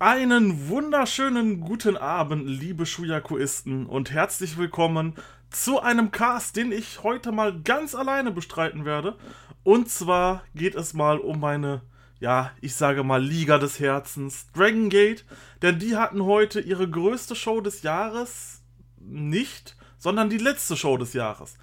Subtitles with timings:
[0.00, 5.14] Einen wunderschönen guten Abend, liebe Shuyakuisten, und herzlich willkommen
[5.50, 9.16] zu einem Cast, den ich heute mal ganz alleine bestreiten werde.
[9.62, 11.82] Und zwar geht es mal um meine,
[12.18, 15.24] ja, ich sage mal Liga des Herzens, Dragon Gate,
[15.62, 18.62] denn die hatten heute ihre größte Show des Jahres
[18.98, 21.54] nicht, sondern die letzte Show des Jahres.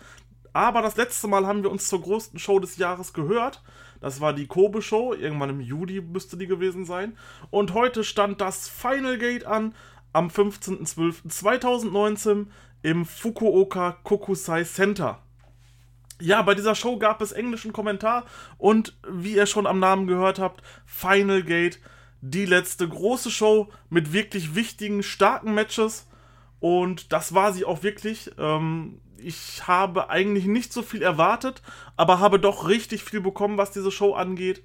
[0.53, 3.61] Aber das letzte Mal haben wir uns zur größten Show des Jahres gehört.
[4.01, 7.15] Das war die Kobe Show, irgendwann im Juli müsste die gewesen sein.
[7.51, 9.73] Und heute stand das Final Gate an
[10.11, 12.47] am 15.12.2019
[12.81, 15.21] im Fukuoka Kokusai Center.
[16.19, 18.25] Ja, bei dieser Show gab es englischen Kommentar
[18.57, 21.79] und wie ihr schon am Namen gehört habt, Final Gate,
[22.21, 26.07] die letzte große Show mit wirklich wichtigen, starken Matches.
[26.59, 28.31] Und das war sie auch wirklich.
[28.37, 31.61] Ähm, ich habe eigentlich nicht so viel erwartet,
[31.95, 34.63] aber habe doch richtig viel bekommen, was diese Show angeht.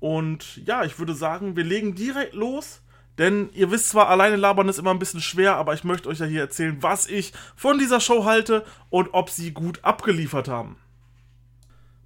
[0.00, 2.82] Und ja, ich würde sagen, wir legen direkt los.
[3.18, 6.20] Denn ihr wisst zwar, alleine labern ist immer ein bisschen schwer, aber ich möchte euch
[6.20, 10.76] ja hier erzählen, was ich von dieser Show halte und ob sie gut abgeliefert haben.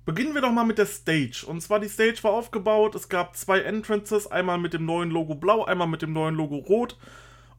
[0.05, 1.45] Beginnen wir doch mal mit der Stage.
[1.47, 5.35] Und zwar die Stage war aufgebaut, es gab zwei Entrances, einmal mit dem neuen Logo
[5.35, 6.99] blau, einmal mit dem neuen Logo rot.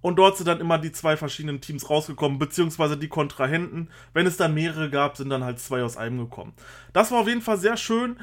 [0.05, 3.89] Und dort sind dann immer die zwei verschiedenen Teams rausgekommen, beziehungsweise die Kontrahenten.
[4.13, 6.53] Wenn es dann mehrere gab, sind dann halt zwei aus einem gekommen.
[6.93, 8.19] Das war auf jeden Fall sehr schön.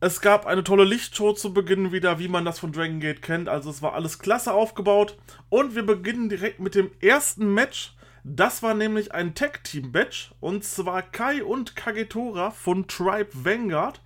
[0.00, 3.50] Es gab eine tolle Lichtshow zu Beginn wieder, wie man das von Dragon Gate kennt.
[3.50, 5.18] Also es war alles klasse aufgebaut.
[5.50, 7.92] Und wir beginnen direkt mit dem ersten Match.
[8.24, 10.32] Das war nämlich ein Tag-Team-Match.
[10.40, 14.00] Und zwar Kai und Kagetora von Tribe Vanguard.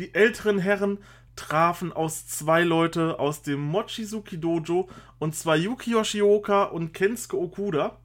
[0.00, 0.98] Die älteren Herren
[1.38, 7.98] trafen aus zwei Leute aus dem Mochizuki Dojo und zwar Yuki Yoshioka und Kensuke Okuda.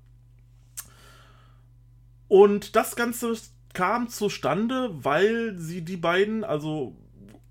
[2.28, 3.36] Und das Ganze
[3.74, 6.96] kam zustande, weil sie die beiden, also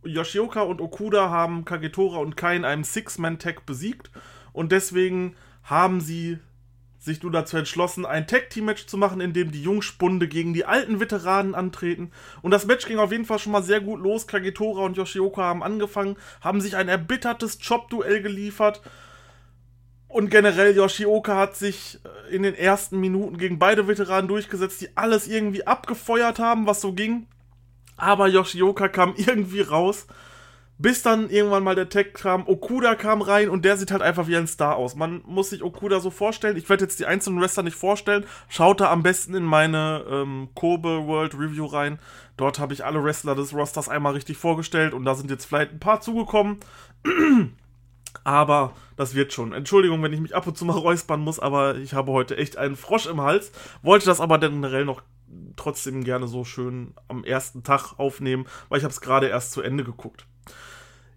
[0.05, 4.11] Yoshioka und Okuda, haben Kagetora und Kai in einem Six-Man-Tag besiegt
[4.53, 6.39] und deswegen haben sie
[7.03, 11.01] sich nur dazu entschlossen, ein Tag-Team-Match zu machen, in dem die Jungspunde gegen die alten
[11.01, 12.13] Veteranen antreten.
[12.43, 14.29] Und das Match ging auf jeden Fall schon mal sehr gut los.
[14.29, 18.83] Kagetora und Yoshioka haben angefangen, haben sich ein erbittertes Chop-Duell geliefert.
[20.07, 24.97] Und generell Yoshioka hat sich äh, in den ersten Minuten gegen beide Veteranen durchgesetzt, die
[24.97, 27.27] alles irgendwie abgefeuert haben, was so ging.
[27.97, 30.07] Aber Yoshioka kam irgendwie raus
[30.79, 34.27] bis dann irgendwann mal der Tag kam, Okuda kam rein und der sieht halt einfach
[34.27, 34.97] wie ein Star aus.
[34.97, 36.57] Man muss sich Okuda so vorstellen.
[36.57, 38.25] Ich werde jetzt die einzelnen Wrestler nicht vorstellen.
[38.49, 42.01] Schaut da am besten in meine ähm, Kobe World Review rein.
[42.37, 45.73] Dort habe ich alle Wrestler des Rosters einmal richtig vorgestellt und da sind jetzt vielleicht
[45.73, 46.59] ein paar zugekommen.
[48.25, 49.53] aber das wird schon.
[49.53, 52.57] Entschuldigung, wenn ich mich ab und zu mal räuspern muss, aber ich habe heute echt
[52.57, 53.53] einen Frosch im Hals.
[53.83, 55.03] Wollte das aber generell noch
[55.57, 59.63] trotzdem gerne so schön am ersten Tag aufnehmen, weil ich habe es gerade erst zu
[59.63, 60.27] Ende geguckt.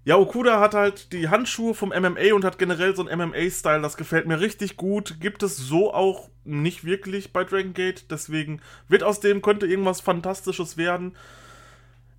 [0.06, 3.98] Ja, Okuda hat halt die Handschuhe vom MMA und hat generell so einen MMA-Style, das
[3.98, 5.20] gefällt mir richtig gut.
[5.20, 10.02] Gibt es so auch nicht wirklich bei Dragon Gate, deswegen wird aus dem könnte irgendwas
[10.02, 11.18] Fantastisches werden.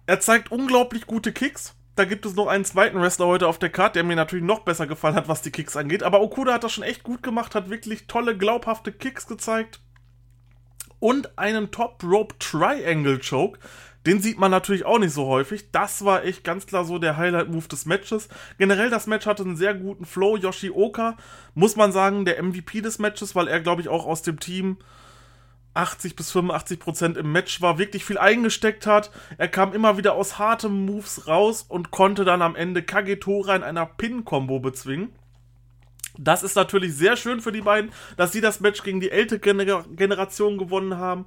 [0.06, 1.76] Er zeigt unglaublich gute Kicks.
[1.94, 4.60] Da gibt es noch einen zweiten Wrestler heute auf der Karte, der mir natürlich noch
[4.60, 6.02] besser gefallen hat, was die Kicks angeht.
[6.02, 9.80] Aber Okuda hat das schon echt gut gemacht, hat wirklich tolle, glaubhafte Kicks gezeigt.
[10.98, 13.60] Und einen Top Rope Triangle Choke,
[14.06, 15.70] den sieht man natürlich auch nicht so häufig.
[15.72, 18.28] Das war echt ganz klar so der Highlight-Move des Matches.
[18.56, 20.36] Generell, das Match hatte einen sehr guten Flow.
[20.36, 21.16] Yoshioka,
[21.54, 24.78] muss man sagen, der MVP des Matches, weil er, glaube ich, auch aus dem Team
[25.74, 29.10] 80 bis 85 Prozent im Match war, wirklich viel eingesteckt hat.
[29.38, 33.62] Er kam immer wieder aus harten Moves raus und konnte dann am Ende Kagetora in
[33.62, 35.10] einer Pin-Kombo bezwingen.
[36.18, 39.38] Das ist natürlich sehr schön für die beiden, dass sie das Match gegen die ältere
[39.40, 41.26] Generation gewonnen haben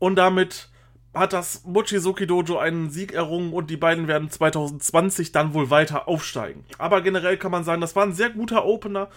[0.00, 0.70] und damit
[1.14, 6.08] hat das Mochizuki Dojo einen Sieg errungen und die beiden werden 2020 dann wohl weiter
[6.08, 6.64] aufsteigen.
[6.78, 9.08] Aber generell kann man sagen, das war ein sehr guter Opener.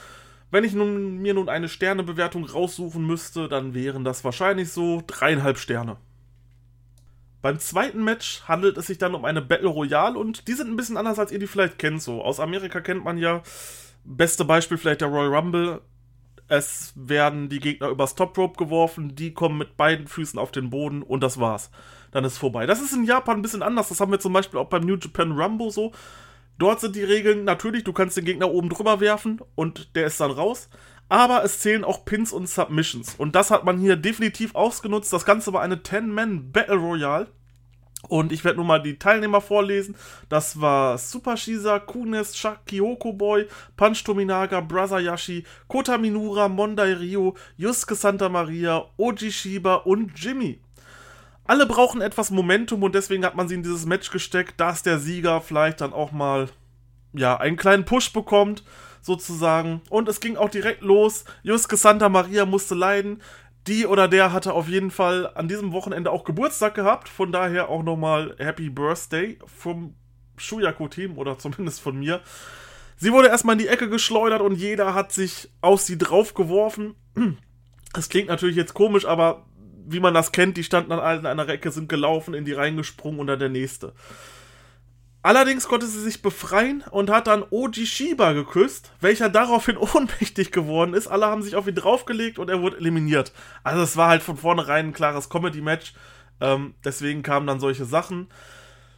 [0.52, 5.58] Wenn ich nun, mir nun eine Sternebewertung raussuchen müsste, dann wären das wahrscheinlich so dreieinhalb
[5.58, 5.98] Sterne.
[7.42, 10.76] Beim zweiten Match handelt es sich dann um eine Battle Royale und die sind ein
[10.76, 12.02] bisschen anders, als ihr die vielleicht kennt.
[12.02, 13.42] So aus Amerika kennt man ja,
[14.04, 15.82] beste Beispiel vielleicht der Royal Rumble.
[16.52, 20.70] Es werden die Gegner übers Top Rope geworfen, die kommen mit beiden Füßen auf den
[20.70, 21.72] Boden und das war's.
[22.12, 22.66] Dann ist vorbei.
[22.66, 23.88] Das ist in Japan ein bisschen anders.
[23.88, 25.94] Das haben wir zum Beispiel auch beim New Japan Rumble so.
[26.58, 30.20] Dort sind die Regeln natürlich, du kannst den Gegner oben drüber werfen und der ist
[30.20, 30.68] dann raus.
[31.08, 33.16] Aber es zählen auch Pins und Submissions.
[33.16, 35.14] Und das hat man hier definitiv ausgenutzt.
[35.14, 37.28] Das Ganze war eine 10-Man Battle Royale.
[38.08, 39.96] Und ich werde nun mal die Teilnehmer vorlesen.
[40.28, 42.34] Das war Super Shiza, Kunes,
[42.66, 49.76] Kyoko Boy, Punch Tominaga, Brother Yashi, Kota Minura, Mondai Ryo, Yusuke Santa Maria, Oji Shiba
[49.76, 50.60] und Jimmy.
[51.46, 55.00] Alle brauchen etwas Momentum und deswegen hat man sie in dieses Match gesteckt, dass der
[55.00, 56.50] Sieger vielleicht dann auch mal
[57.14, 58.64] ja, einen kleinen Push bekommt.
[59.02, 59.82] sozusagen.
[59.90, 61.26] Und es ging auch direkt los.
[61.44, 63.22] Juske Santa Maria musste leiden.
[63.68, 67.10] Die oder der hatte auf jeden Fall an diesem Wochenende auch Geburtstag gehabt.
[67.10, 69.96] Von daher auch nochmal Happy Birthday vom
[70.38, 72.22] Shuyaku-Team oder zumindest von mir.
[72.98, 76.96] Sie wurde erstmal in die Ecke geschleudert und jeder hat sich auf sie draufgeworfen.
[77.94, 79.46] Das klingt natürlich jetzt komisch, aber
[79.86, 83.20] wie man das kennt, die standen an allen einer Ecke, sind gelaufen, in die reingesprungen
[83.20, 83.94] und dann der nächste.
[85.24, 90.94] Allerdings konnte sie sich befreien und hat dann Oji Shiba geküsst, welcher daraufhin ohnmächtig geworden
[90.94, 91.08] ist.
[91.08, 93.32] Alle haben sich auf ihn draufgelegt und er wurde eliminiert.
[93.64, 95.94] Also es war halt von vornherein ein klares Comedy-Match.
[96.40, 98.30] Ähm, deswegen kamen dann solche Sachen.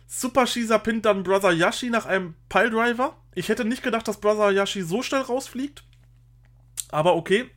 [0.07, 3.17] Super Shisa pinnt dann Brother Yashi nach einem Piledriver.
[3.35, 5.83] Ich hätte nicht gedacht, dass Brother Yashi so schnell rausfliegt.
[6.89, 7.49] Aber okay.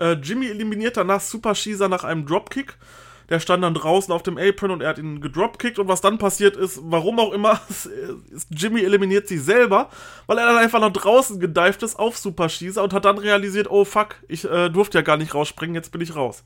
[0.00, 2.78] Äh, Jimmy eliminiert danach Super Shisa nach einem Dropkick.
[3.28, 5.78] Der stand dann draußen auf dem Apron und er hat ihn gedropkickt.
[5.78, 7.60] Und was dann passiert ist, warum auch immer,
[8.50, 9.90] Jimmy eliminiert sich selber,
[10.26, 13.70] weil er dann einfach nach draußen gedived ist auf Super Schießer und hat dann realisiert,
[13.70, 16.42] oh fuck, ich äh, durfte ja gar nicht rausspringen, jetzt bin ich raus.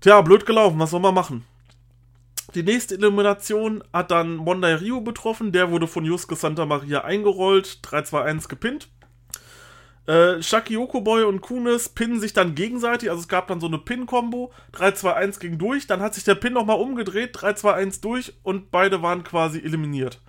[0.00, 1.44] Tja, blöd gelaufen, was soll man machen?
[2.54, 7.80] Die nächste Elimination hat dann Mondai Ryu betroffen, der wurde von Yusuke Santa Maria eingerollt,
[7.84, 8.88] 3-2-1 gepinnt.
[10.08, 13.76] Äh, Shaki Okoboy und Kunis pinnen sich dann gegenseitig, also es gab dann so eine
[13.76, 14.50] Pin-Kombo.
[14.72, 19.22] 3-2-1 ging durch, dann hat sich der Pin nochmal umgedreht, 3-2-1 durch und beide waren
[19.22, 20.22] quasi eliminiert.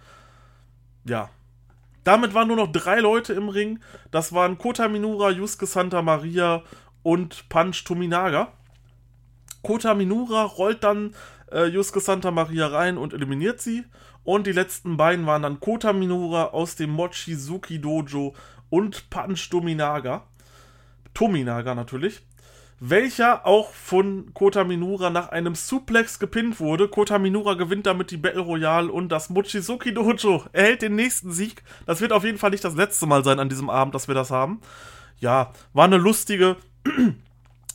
[1.05, 1.29] Ja.
[2.03, 3.79] Damit waren nur noch drei Leute im Ring.
[4.11, 6.63] Das waren Kota Minura, Yusuke Santa Maria
[7.01, 8.51] und Punch Tominaga.
[9.63, 11.15] Kota Minura rollt dann
[11.53, 13.85] äh, Yusuke Santa Maria rein und eliminiert sie.
[14.23, 18.33] Und die letzten beiden waren dann Kota Minura aus dem Mochizuki Dojo
[18.69, 20.23] und Punch Dominaga.
[21.13, 22.21] Tominaga natürlich.
[22.81, 26.87] Welcher auch von Kota Minura nach einem Suplex gepinnt wurde.
[26.87, 31.63] Kota Minura gewinnt damit die Battle Royale und das Mochizuki Dojo erhält den nächsten Sieg.
[31.85, 34.15] Das wird auf jeden Fall nicht das letzte Mal sein an diesem Abend, dass wir
[34.15, 34.61] das haben.
[35.19, 36.55] Ja, war eine lustige,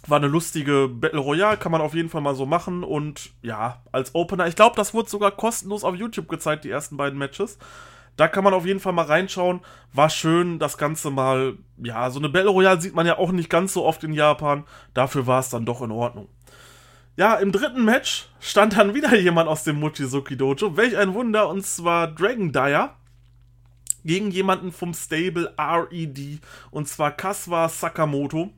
[0.06, 2.82] war eine lustige Battle Royale, kann man auf jeden Fall mal so machen.
[2.82, 6.96] Und ja, als Opener, ich glaube, das wurde sogar kostenlos auf YouTube gezeigt, die ersten
[6.96, 7.58] beiden Matches.
[8.16, 9.60] Da kann man auf jeden Fall mal reinschauen.
[9.92, 13.50] War schön, das Ganze mal, ja, so eine Battle Royale sieht man ja auch nicht
[13.50, 14.64] ganz so oft in Japan.
[14.92, 16.28] Dafür war es dann doch in Ordnung.
[17.16, 20.76] Ja, im dritten Match stand dann wieder jemand aus dem Mochizuki Dojo.
[20.76, 22.96] Welch ein Wunder, und zwar Dragon Dyer
[24.04, 26.40] gegen jemanden vom Stable RED,
[26.70, 28.50] und zwar Kaswa Sakamoto.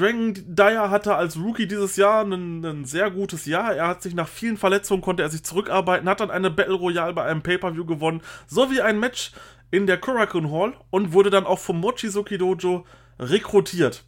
[0.00, 3.74] Dragon Dyer hatte als Rookie dieses Jahr ein, ein, sehr gutes Jahr.
[3.74, 7.12] Er hat sich nach vielen Verletzungen konnte er sich zurückarbeiten, hat dann eine Battle Royale
[7.12, 9.32] bei einem Pay-Per-View gewonnen, sowie ein Match
[9.70, 12.86] in der Kurakun Hall und wurde dann auch vom Mochizuki Dojo
[13.18, 14.04] rekrutiert.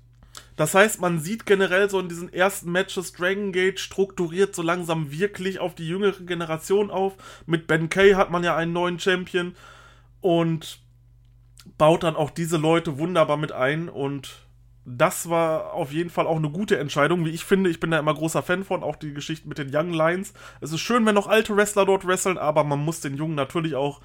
[0.57, 5.11] Das heißt, man sieht generell so in diesen ersten Matches Dragon Gate strukturiert so langsam
[5.11, 7.15] wirklich auf die jüngere Generation auf.
[7.45, 9.55] Mit Ben Kay hat man ja einen neuen Champion
[10.23, 10.79] und
[11.77, 14.47] baut dann auch diese Leute wunderbar mit ein und
[14.85, 17.71] das war auf jeden Fall auch eine gute Entscheidung, wie ich finde.
[17.71, 20.33] Ich bin da immer großer Fan von, auch die Geschichte mit den Young Lions.
[20.61, 23.77] Es ist schön, wenn noch alte Wrestler dort wresteln, aber man muss den Jungen natürlich
[23.77, 24.01] auch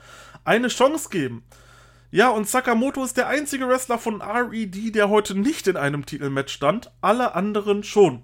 [0.46, 1.44] eine Chance geben.
[2.12, 6.54] Ja, und Sakamoto ist der einzige Wrestler von RED, der heute nicht in einem Titelmatch
[6.54, 6.92] stand.
[7.02, 8.24] Alle anderen schon.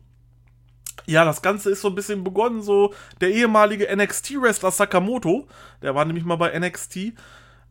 [1.05, 5.47] Ja, das Ganze ist so ein bisschen begonnen, so der ehemalige NXT-Wrestler Sakamoto,
[5.81, 7.13] der war nämlich mal bei NXT,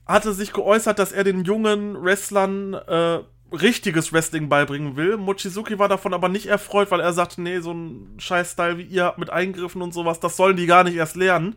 [0.06, 3.20] hatte sich geäußert, dass er den jungen Wrestlern äh,
[3.52, 5.16] richtiges Wrestling beibringen will.
[5.16, 9.14] Mochizuki war davon aber nicht erfreut, weil er sagte, nee, so ein Scheiß-Style wie ihr
[9.16, 11.56] mit Eingriffen und sowas, das sollen die gar nicht erst lernen.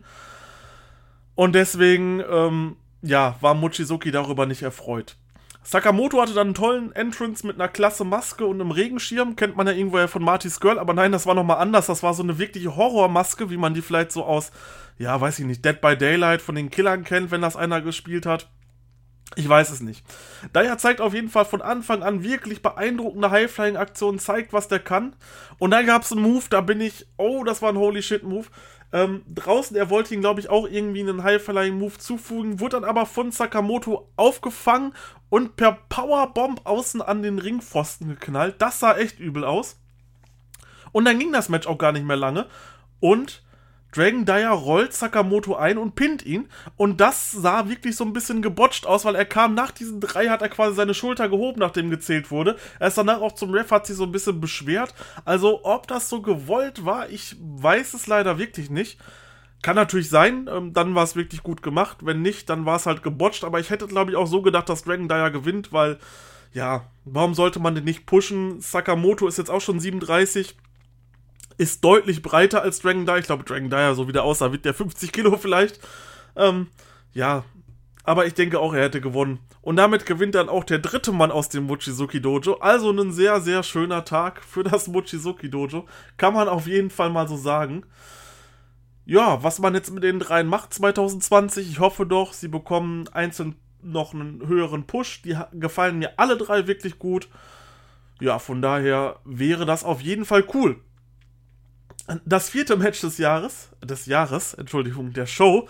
[1.34, 5.16] Und deswegen, ähm, ja, war Mochizuki darüber nicht erfreut.
[5.62, 9.34] Sakamoto hatte dann einen tollen Entrance mit einer klasse Maske und einem Regenschirm.
[9.34, 11.86] Kennt man ja irgendwoher von Marty's Girl, aber nein, das war nochmal anders.
[11.86, 14.52] Das war so eine wirkliche Horrormaske, wie man die vielleicht so aus,
[14.96, 18.26] ja, weiß ich nicht, Dead by Daylight von den Killern kennt, wenn das einer gespielt
[18.26, 18.48] hat.
[19.34, 20.04] Ich weiß es nicht.
[20.52, 25.16] Daya zeigt auf jeden Fall von Anfang an wirklich beeindruckende High-Flying-Aktionen, zeigt, was der kann.
[25.58, 28.46] Und dann gab es einen Move, da bin ich, oh, das war ein Holy Shit-Move.
[28.92, 33.04] Ähm, draußen, er wollte ihn, glaube ich, auch irgendwie einen High-Flying-Move zufügen, wurde dann aber
[33.04, 34.94] von Sakamoto aufgefangen
[35.28, 38.54] und per Powerbomb außen an den Ringpfosten geknallt.
[38.58, 39.76] Das sah echt übel aus.
[40.92, 42.46] Und dann ging das Match auch gar nicht mehr lange.
[43.00, 43.42] Und
[43.96, 46.48] Dragon Dyer rollt Sakamoto ein und pinnt ihn.
[46.76, 50.28] Und das sah wirklich so ein bisschen gebotcht aus, weil er kam nach diesen drei,
[50.28, 52.56] hat er quasi seine Schulter gehoben, nachdem gezählt wurde.
[52.78, 54.94] Er ist danach auch zum Ref, hat sich so ein bisschen beschwert.
[55.24, 58.98] Also, ob das so gewollt war, ich weiß es leider wirklich nicht.
[59.62, 61.98] Kann natürlich sein, ähm, dann war es wirklich gut gemacht.
[62.02, 63.44] Wenn nicht, dann war es halt gebotcht.
[63.44, 65.98] Aber ich hätte, glaube ich, auch so gedacht, dass Dragon Dyer gewinnt, weil,
[66.52, 68.60] ja, warum sollte man den nicht pushen?
[68.60, 70.56] Sakamoto ist jetzt auch schon 37
[71.58, 73.18] ist deutlich breiter als Dragon Dyer.
[73.18, 75.80] Ich glaube, Dragon Dyer, so wie der aussah, wird der 50 Kilo vielleicht.
[76.36, 76.68] Ähm,
[77.12, 77.44] ja,
[78.04, 79.40] Aber ich denke auch, er hätte gewonnen.
[79.62, 82.54] Und damit gewinnt dann auch der dritte Mann aus dem Mochizuki Dojo.
[82.60, 85.86] Also ein sehr, sehr schöner Tag für das Mochizuki Dojo.
[86.16, 87.84] Kann man auf jeden Fall mal so sagen.
[89.06, 93.56] Ja, was man jetzt mit den dreien macht 2020, ich hoffe doch, sie bekommen einzeln
[93.82, 95.22] noch einen höheren Push.
[95.22, 97.28] Die gefallen mir alle drei wirklich gut.
[98.20, 100.80] Ja, von daher wäre das auf jeden Fall cool.
[102.24, 105.68] Das vierte Match des Jahres, des Jahres, Entschuldigung, der Show,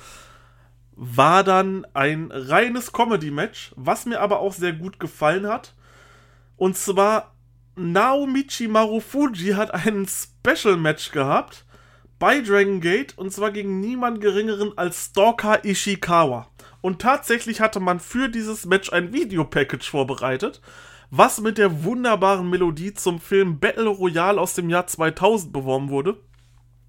[0.92, 5.74] war dann ein reines Comedy-Match, was mir aber auch sehr gut gefallen hat.
[6.56, 7.34] Und zwar
[7.76, 11.64] Naomichi Marufuji hat ein Special-Match gehabt
[12.18, 16.48] bei Dragon Gate und zwar gegen niemand geringeren als Stalker Ishikawa.
[16.80, 20.62] Und tatsächlich hatte man für dieses Match ein Videopackage vorbereitet,
[21.10, 26.16] was mit der wunderbaren Melodie zum Film Battle Royale aus dem Jahr 2000 beworben wurde.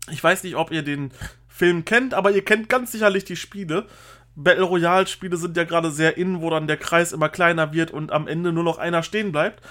[0.09, 1.11] Ich weiß nicht, ob ihr den
[1.47, 3.87] Film kennt, aber ihr kennt ganz sicherlich die Spiele.
[4.35, 7.91] Battle Royale Spiele sind ja gerade sehr in, wo dann der Kreis immer kleiner wird
[7.91, 9.63] und am Ende nur noch einer stehen bleibt.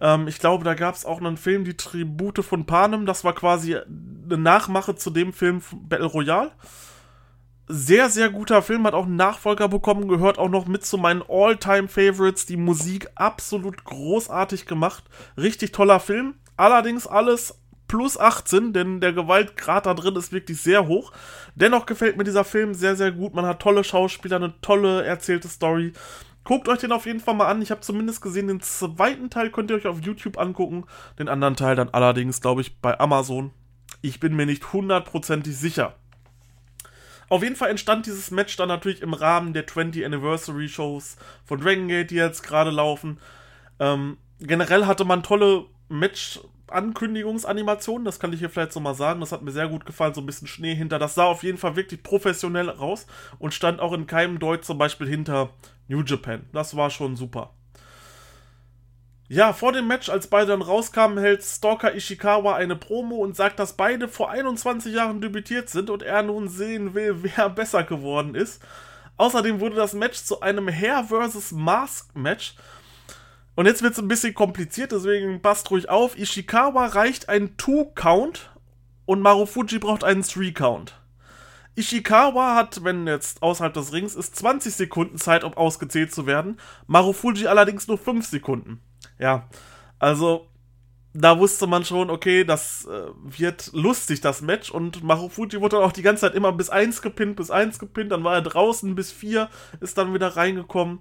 [0.00, 3.06] Ähm, ich glaube, da gab es auch einen Film, die Tribute von Panem.
[3.06, 6.52] Das war quasi eine Nachmache zu dem Film Battle Royale.
[7.70, 11.22] Sehr, sehr guter Film, hat auch einen Nachfolger bekommen, gehört auch noch mit zu meinen
[11.28, 12.46] All-Time-Favorites.
[12.46, 15.04] Die Musik absolut großartig gemacht.
[15.36, 16.36] Richtig toller Film.
[16.56, 21.12] Allerdings alles plus 18, denn der Gewaltgrad da drin ist wirklich sehr hoch.
[21.56, 23.34] Dennoch gefällt mir dieser Film sehr, sehr gut.
[23.34, 25.92] Man hat tolle Schauspieler, eine tolle erzählte Story.
[26.44, 27.60] Guckt euch den auf jeden Fall mal an.
[27.60, 30.84] Ich habe zumindest gesehen, den zweiten Teil könnt ihr euch auf YouTube angucken.
[31.18, 33.50] Den anderen Teil dann allerdings, glaube ich, bei Amazon.
[34.00, 35.94] Ich bin mir nicht hundertprozentig sicher.
[37.28, 41.60] Auf jeden Fall entstand dieses Match dann natürlich im Rahmen der 20 Anniversary Shows von
[41.60, 43.18] Dragon Gate, die jetzt gerade laufen.
[43.78, 49.20] Ähm, generell hatte man tolle Match Ankündigungsanimationen, das kann ich hier vielleicht so mal sagen.
[49.20, 50.98] Das hat mir sehr gut gefallen, so ein bisschen Schnee hinter.
[50.98, 53.06] Das sah auf jeden Fall wirklich professionell raus
[53.38, 55.50] und stand auch in keinem Deut zum Beispiel hinter
[55.88, 56.44] New Japan.
[56.52, 57.54] Das war schon super.
[59.30, 63.58] Ja, vor dem Match, als beide dann rauskamen, hält Stalker Ishikawa eine Promo und sagt,
[63.58, 68.34] dass beide vor 21 Jahren debütiert sind und er nun sehen will, wer besser geworden
[68.34, 68.62] ist.
[69.18, 71.52] Außerdem wurde das Match zu einem Hair vs.
[71.52, 72.54] Mask Match
[73.58, 76.16] und jetzt wird es ein bisschen kompliziert, deswegen passt ruhig auf.
[76.16, 78.52] Ishikawa reicht ein Two-Count
[79.04, 80.94] und Marufuji braucht einen Three-Count.
[81.74, 86.60] Ishikawa hat, wenn jetzt außerhalb des Rings ist, 20 Sekunden Zeit, um ausgezählt zu werden.
[86.86, 88.80] Marufuji allerdings nur 5 Sekunden.
[89.18, 89.48] Ja,
[89.98, 90.48] also
[91.14, 94.70] da wusste man schon, okay, das äh, wird lustig, das Match.
[94.70, 98.12] Und Marufuji wurde dann auch die ganze Zeit immer bis 1 gepinnt, bis 1 gepinnt.
[98.12, 99.48] Dann war er draußen bis 4,
[99.80, 101.00] ist dann wieder reingekommen.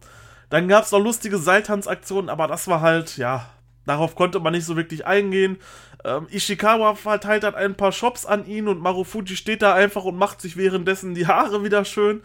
[0.49, 3.49] Dann gab es noch lustige Seiltanzaktionen, aber das war halt, ja,
[3.85, 5.57] darauf konnte man nicht so wirklich eingehen.
[6.05, 10.17] Ähm, Ishikawa verteilt dann ein paar Shops an ihn und Marufuji steht da einfach und
[10.17, 12.21] macht sich währenddessen die Haare wieder schön.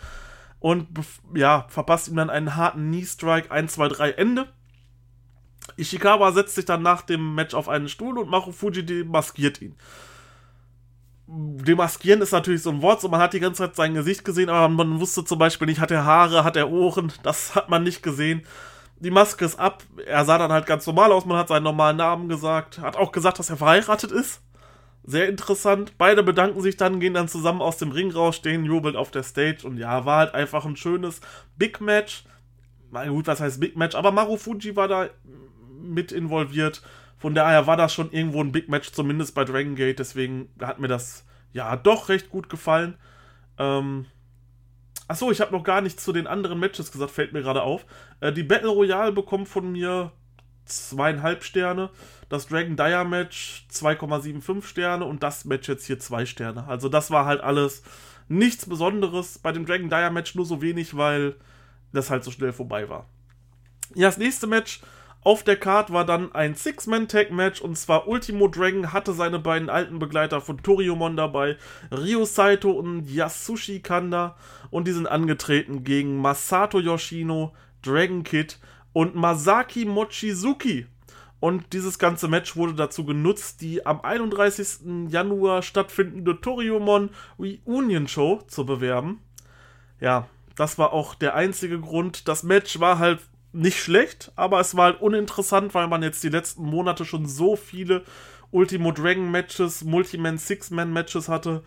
[0.60, 0.86] Und
[1.34, 4.46] ja, verpasst ihm dann einen harten Knee-Strike, 1, 2, 3, Ende.
[5.76, 9.76] Ishikawa setzt sich dann nach dem Match auf einen Stuhl und Marufuji demaskiert ihn
[11.32, 14.50] demaskieren ist natürlich so ein Wort, so man hat die ganze Zeit sein Gesicht gesehen,
[14.50, 17.82] aber man wusste zum Beispiel nicht, hat er Haare, hat er Ohren, das hat man
[17.82, 18.42] nicht gesehen.
[18.98, 21.96] Die Maske ist ab, er sah dann halt ganz normal aus, man hat seinen normalen
[21.96, 24.42] Namen gesagt, hat auch gesagt, dass er verheiratet ist.
[25.04, 25.94] Sehr interessant.
[25.98, 29.24] Beide bedanken sich dann, gehen dann zusammen aus dem Ring raus, stehen jubelnd auf der
[29.24, 31.20] Stage und ja, war halt einfach ein schönes
[31.56, 32.24] Big Match.
[32.92, 35.08] Na gut, was heißt Big Match, aber Marufuji war da
[35.82, 36.82] mit involviert
[37.22, 40.00] von daher war das schon irgendwo ein Big Match, zumindest bei Dragon Gate.
[40.00, 42.96] Deswegen hat mir das ja doch recht gut gefallen.
[43.58, 44.06] Ähm,
[45.06, 47.86] Achso, ich habe noch gar nichts zu den anderen Matches gesagt, fällt mir gerade auf.
[48.18, 50.10] Äh, die Battle Royale bekommt von mir
[50.64, 51.90] zweieinhalb Sterne.
[52.28, 56.66] Das Dragon Dyer Match 2,75 Sterne und das Match jetzt hier zwei Sterne.
[56.66, 57.84] Also das war halt alles
[58.26, 59.38] nichts Besonderes.
[59.38, 61.36] Bei dem Dragon Dyer Match nur so wenig, weil
[61.92, 63.06] das halt so schnell vorbei war.
[63.94, 64.80] Ja, das nächste Match
[65.24, 70.00] auf der Card war dann ein Six-Man-Tag-Match und zwar Ultimo Dragon hatte seine beiden alten
[70.00, 71.56] Begleiter von Toriumon dabei,
[71.92, 74.36] Ryo Saito und Yasushi Kanda
[74.70, 78.58] und die sind angetreten gegen Masato Yoshino, Dragon Kid
[78.92, 80.86] und Masaki Mochizuki.
[81.38, 85.08] Und dieses ganze Match wurde dazu genutzt, die am 31.
[85.08, 89.20] Januar stattfindende Toriumon Reunion Show zu bewerben.
[90.00, 92.28] Ja, das war auch der einzige Grund.
[92.28, 93.20] Das Match war halt
[93.52, 97.56] nicht schlecht, aber es war halt uninteressant, weil man jetzt die letzten Monate schon so
[97.56, 98.02] viele
[98.50, 101.62] Ultimo Dragon Matches, Multiman Six-Man Matches hatte.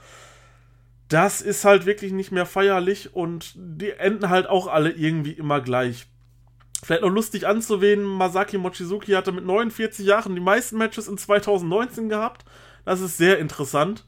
[1.07, 5.61] Das ist halt wirklich nicht mehr feierlich und die enden halt auch alle irgendwie immer
[5.61, 6.07] gleich.
[6.83, 12.09] Vielleicht noch lustig anzuwählen, Masaki Mochizuki hatte mit 49 Jahren die meisten Matches in 2019
[12.09, 12.45] gehabt.
[12.85, 14.05] Das ist sehr interessant.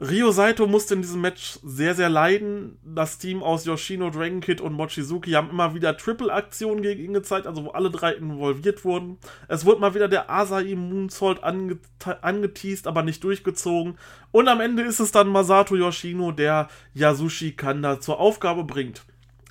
[0.00, 2.78] Ryo Saito musste in diesem Match sehr, sehr leiden.
[2.84, 7.48] Das Team aus Yoshino, Dragon Kid und Mochizuki haben immer wieder Triple-Aktionen gegen ihn gezeigt,
[7.48, 9.18] also wo alle drei involviert wurden.
[9.48, 11.78] Es wurde mal wieder der Asai Moonsault ange
[12.22, 13.98] angeteased, aber nicht durchgezogen.
[14.30, 19.02] Und am Ende ist es dann Masato Yoshino, der Yasushi Kanda zur Aufgabe bringt.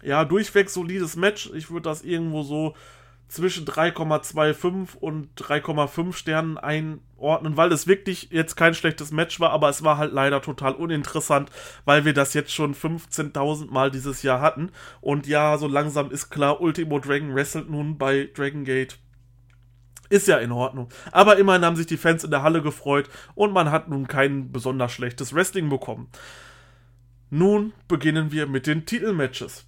[0.01, 1.51] Ja, durchweg solides Match.
[1.55, 2.73] Ich würde das irgendwo so
[3.27, 9.69] zwischen 3,25 und 3,5 Sternen einordnen, weil es wirklich jetzt kein schlechtes Match war, aber
[9.69, 11.49] es war halt leider total uninteressant,
[11.85, 14.71] weil wir das jetzt schon 15.000 Mal dieses Jahr hatten.
[15.01, 18.97] Und ja, so langsam ist klar, Ultimo Dragon wrestelt nun bei Dragon Gate.
[20.09, 20.87] Ist ja in Ordnung.
[21.11, 24.53] Aber immerhin haben sich die Fans in der Halle gefreut und man hat nun kein
[24.53, 26.07] besonders schlechtes Wrestling bekommen.
[27.29, 29.65] Nun beginnen wir mit den Titelmatches.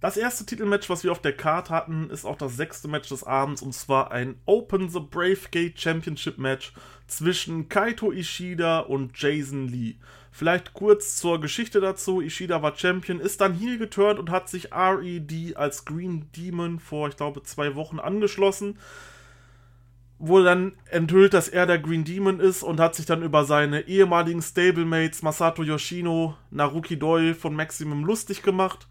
[0.00, 3.24] Das erste Titelmatch, was wir auf der Card hatten, ist auch das sechste Match des
[3.24, 6.72] Abends und zwar ein Open the Brave Gate Championship Match
[7.08, 9.96] zwischen Kaito Ishida und Jason Lee.
[10.30, 12.20] Vielleicht kurz zur Geschichte dazu.
[12.20, 17.08] Ishida war Champion, ist dann heel geturnt und hat sich RED als Green Demon vor,
[17.08, 18.78] ich glaube, zwei Wochen angeschlossen.
[20.20, 23.88] Wurde dann enthüllt, dass er der Green Demon ist und hat sich dann über seine
[23.88, 28.86] ehemaligen Stablemates Masato Yoshino, Naruki Doi von Maximum lustig gemacht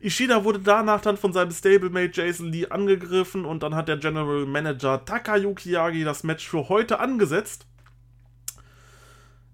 [0.00, 4.46] Ishida wurde danach dann von seinem Stablemate Jason Lee angegriffen und dann hat der General
[4.46, 7.66] Manager Takayuki Yagi das Match für heute angesetzt.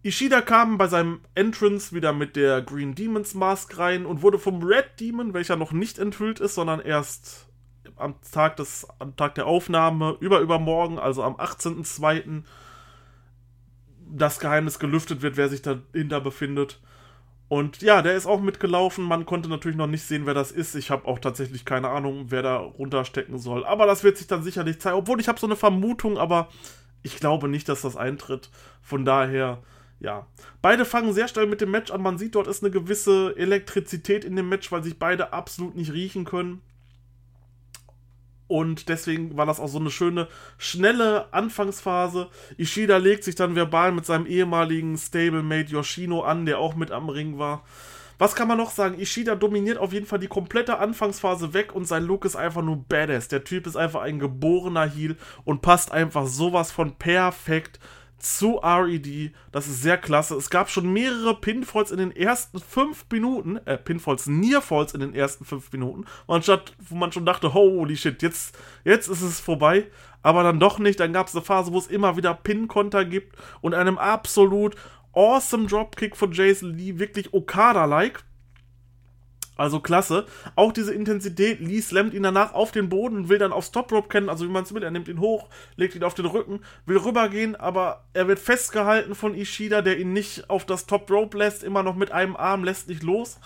[0.03, 4.63] Ishida kam bei seinem Entrance wieder mit der Green Demons Mask rein und wurde vom
[4.63, 7.49] Red Demon, welcher noch nicht enthüllt ist, sondern erst
[7.97, 12.45] am Tag, des, am Tag der Aufnahme, über übermorgen, also am 18.02.,
[14.11, 16.81] das Geheimnis gelüftet wird, wer sich dahinter befindet.
[17.49, 19.05] Und ja, der ist auch mitgelaufen.
[19.05, 20.75] Man konnte natürlich noch nicht sehen, wer das ist.
[20.75, 23.65] Ich habe auch tatsächlich keine Ahnung, wer da runterstecken soll.
[23.65, 24.99] Aber das wird sich dann sicherlich zeigen.
[24.99, 26.49] Obwohl ich habe so eine Vermutung, aber
[27.03, 28.51] ich glaube nicht, dass das eintritt.
[28.83, 29.63] Von daher,
[29.99, 30.27] ja.
[30.61, 32.03] Beide fangen sehr schnell mit dem Match an.
[32.03, 35.93] Man sieht, dort ist eine gewisse Elektrizität in dem Match, weil sich beide absolut nicht
[35.93, 36.61] riechen können.
[38.49, 40.27] Und deswegen war das auch so eine schöne,
[40.57, 42.29] schnelle Anfangsphase.
[42.57, 47.11] Ishida legt sich dann verbal mit seinem ehemaligen Stablemate Yoshino an, der auch mit am
[47.11, 47.65] Ring war.
[48.19, 48.99] Was kann man noch sagen?
[48.99, 52.85] Ishida dominiert auf jeden Fall die komplette Anfangsphase weg und sein Look ist einfach nur
[52.89, 53.29] badass.
[53.29, 57.79] Der Typ ist einfach ein geborener Heel und passt einfach sowas von perfekt
[58.19, 59.33] zu RED.
[59.53, 60.37] Das ist sehr klasse.
[60.37, 65.15] Es gab schon mehrere Pinfalls in den ersten fünf Minuten, äh, Pinfalls, Nearfalls in den
[65.15, 69.87] ersten fünf Minuten, anstatt, wo man schon dachte, holy shit, jetzt, jetzt ist es vorbei.
[70.23, 70.99] Aber dann doch nicht.
[71.01, 74.75] Dann gab es eine Phase, wo es immer wieder Pin-Konter gibt und einem absolut
[75.13, 78.25] awesome Dropkick von Jason Lee, wirklich Okada-like.
[79.59, 80.25] Also klasse.
[80.55, 83.91] Auch diese Intensität, Lee slammt ihn danach auf den Boden und will dann aufs Top
[83.91, 86.27] Rope kennen, also wie man es will, er nimmt ihn hoch, legt ihn auf den
[86.27, 91.11] Rücken, will rübergehen, aber er wird festgehalten von Ishida, der ihn nicht auf das Top
[91.11, 93.41] Rope lässt, immer noch mit einem Arm, lässt nicht los.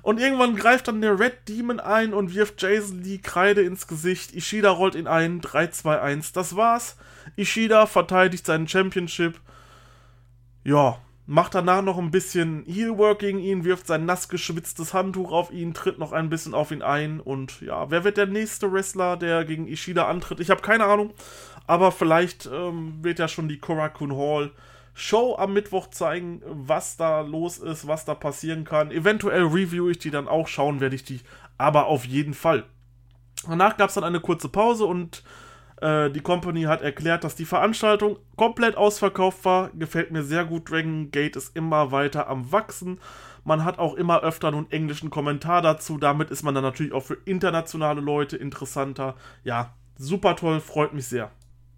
[0.00, 4.34] Und irgendwann greift dann der Red Demon ein und wirft Jason Lee Kreide ins Gesicht.
[4.34, 6.96] Ishida rollt ihn ein, 3-2-1, das war's.
[7.36, 9.38] Ishida verteidigt seinen Championship.
[10.64, 10.98] Ja,
[11.30, 15.74] macht danach noch ein bisschen Heelwork gegen ihn, wirft sein nass geschwitztes Handtuch auf ihn,
[15.74, 19.44] tritt noch ein bisschen auf ihn ein und ja, wer wird der nächste Wrestler, der
[19.44, 20.40] gegen Ishida antritt?
[20.40, 21.14] Ich habe keine Ahnung,
[21.68, 24.50] aber vielleicht ähm, wird ja schon die Korakuen Hall
[24.92, 28.90] Show am Mittwoch zeigen, was da los ist, was da passieren kann.
[28.90, 31.20] Eventuell review ich die dann auch, schauen werde ich die,
[31.58, 32.64] aber auf jeden Fall.
[33.46, 35.22] Danach gab es dann eine kurze Pause und
[35.80, 39.70] äh, die Company hat erklärt, dass die Veranstaltung komplett ausverkauft war.
[39.70, 40.70] Gefällt mir sehr gut.
[40.70, 43.00] Dragon Gate ist immer weiter am Wachsen.
[43.44, 45.98] Man hat auch immer öfter einen englischen Kommentar dazu.
[45.98, 49.16] Damit ist man dann natürlich auch für internationale Leute interessanter.
[49.44, 51.30] Ja, super toll, freut mich sehr.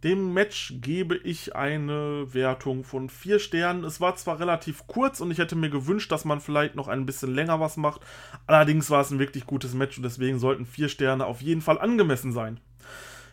[0.02, 3.84] Dem Match gebe ich eine Wertung von 4 Sternen.
[3.84, 7.06] Es war zwar relativ kurz und ich hätte mir gewünscht, dass man vielleicht noch ein
[7.06, 8.00] bisschen länger was macht.
[8.48, 11.78] Allerdings war es ein wirklich gutes Match und deswegen sollten 4 Sterne auf jeden Fall
[11.78, 12.58] angemessen sein.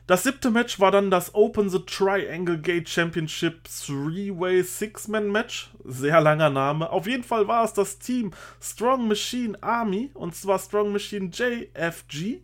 [0.09, 5.69] Das siebte Match war dann das Open the Triangle Gate Championship Three-Way Six-Man Match.
[5.85, 6.89] Sehr langer Name.
[6.89, 12.39] Auf jeden Fall war es das Team Strong Machine Army und zwar Strong Machine JFG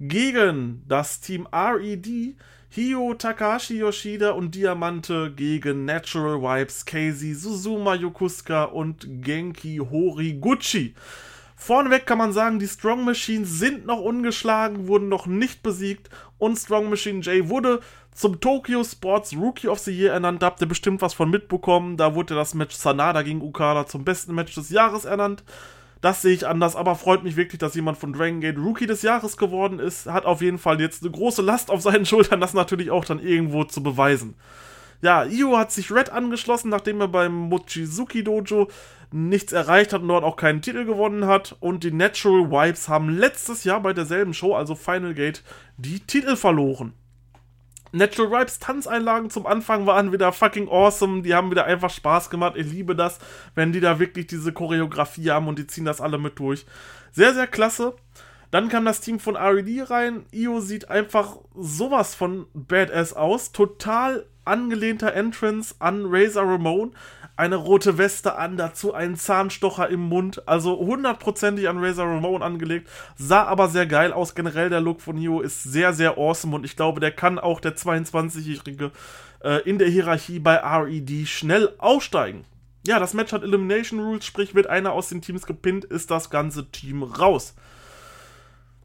[0.00, 2.34] gegen das Team RED.
[2.70, 10.94] Hio Takashi Yoshida und Diamante gegen Natural Vibes, Casey, Suzuma Yokusuka und Genki Horiguchi.
[11.58, 16.56] Vorneweg kann man sagen, die Strong Machines sind noch ungeschlagen, wurden noch nicht besiegt und
[16.56, 17.80] Strong Machine J wurde
[18.12, 20.42] zum Tokyo Sports Rookie of the Year ernannt.
[20.42, 21.96] Da habt ihr bestimmt was von mitbekommen.
[21.96, 25.44] Da wurde das Match Sanada gegen Okada zum besten Match des Jahres ernannt.
[26.02, 29.02] Das sehe ich anders, aber freut mich wirklich, dass jemand von Dragon Gate Rookie des
[29.02, 30.06] Jahres geworden ist.
[30.06, 33.18] Hat auf jeden Fall jetzt eine große Last auf seinen Schultern, das natürlich auch dann
[33.18, 34.34] irgendwo zu beweisen.
[35.06, 38.66] Ja, Io hat sich Red angeschlossen, nachdem er beim Mochizuki Dojo
[39.12, 41.54] nichts erreicht hat und dort auch keinen Titel gewonnen hat.
[41.60, 45.44] Und die Natural Vibes haben letztes Jahr bei derselben Show, also Final Gate,
[45.76, 46.92] die Titel verloren.
[47.92, 51.22] Natural Vibes Tanzeinlagen zum Anfang waren wieder fucking awesome.
[51.22, 52.54] Die haben wieder einfach Spaß gemacht.
[52.56, 53.20] Ich liebe das,
[53.54, 56.66] wenn die da wirklich diese Choreografie haben und die ziehen das alle mit durch.
[57.12, 57.94] Sehr, sehr klasse.
[58.50, 60.26] Dann kam das Team von RED rein.
[60.32, 63.52] Io sieht einfach sowas von badass aus.
[63.52, 66.94] Total angelehnter Entrance an Razor Ramon
[67.36, 72.88] eine rote Weste an, dazu einen Zahnstocher im Mund, also hundertprozentig an Razor Ramon angelegt,
[73.16, 74.34] sah aber sehr geil aus.
[74.34, 77.60] Generell der Look von Neo ist sehr, sehr awesome und ich glaube, der kann auch
[77.60, 78.90] der 22-Jährige
[79.44, 82.44] äh, in der Hierarchie bei RED schnell aufsteigen.
[82.86, 86.30] Ja, das Match hat Elimination Rules, sprich, wird einer aus den Teams gepinnt, ist das
[86.30, 87.54] ganze Team raus.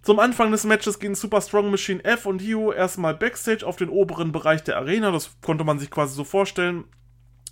[0.02, 3.90] Zum Anfang des Matches gehen Super Strong Machine F und Hio erstmal Backstage auf den
[3.90, 5.12] oberen Bereich der Arena.
[5.12, 6.86] Das konnte man sich quasi so vorstellen.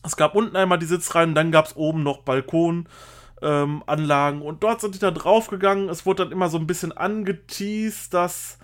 [0.03, 2.87] Es gab unten einmal die Sitzreihen, dann gab es oben noch Balkonanlagen
[3.41, 5.89] ähm, und dort sind die dann draufgegangen.
[5.89, 8.57] Es wurde dann immer so ein bisschen angeteased, dass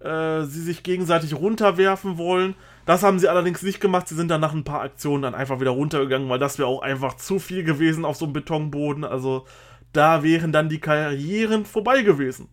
[0.00, 2.54] äh, sie sich gegenseitig runterwerfen wollen.
[2.84, 4.08] Das haben sie allerdings nicht gemacht.
[4.08, 6.82] Sie sind dann nach ein paar Aktionen dann einfach wieder runtergegangen, weil das wäre auch
[6.82, 9.04] einfach zu viel gewesen auf so einem Betonboden.
[9.04, 9.46] Also
[9.94, 12.48] da wären dann die Karrieren vorbei gewesen.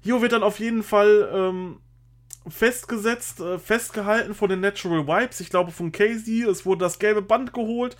[0.00, 1.80] Hier wird dann auf jeden Fall ähm,
[2.48, 5.40] festgesetzt, äh, festgehalten von den Natural Vibes.
[5.40, 6.42] Ich glaube von Casey.
[6.42, 7.96] Es wurde das gelbe Band geholt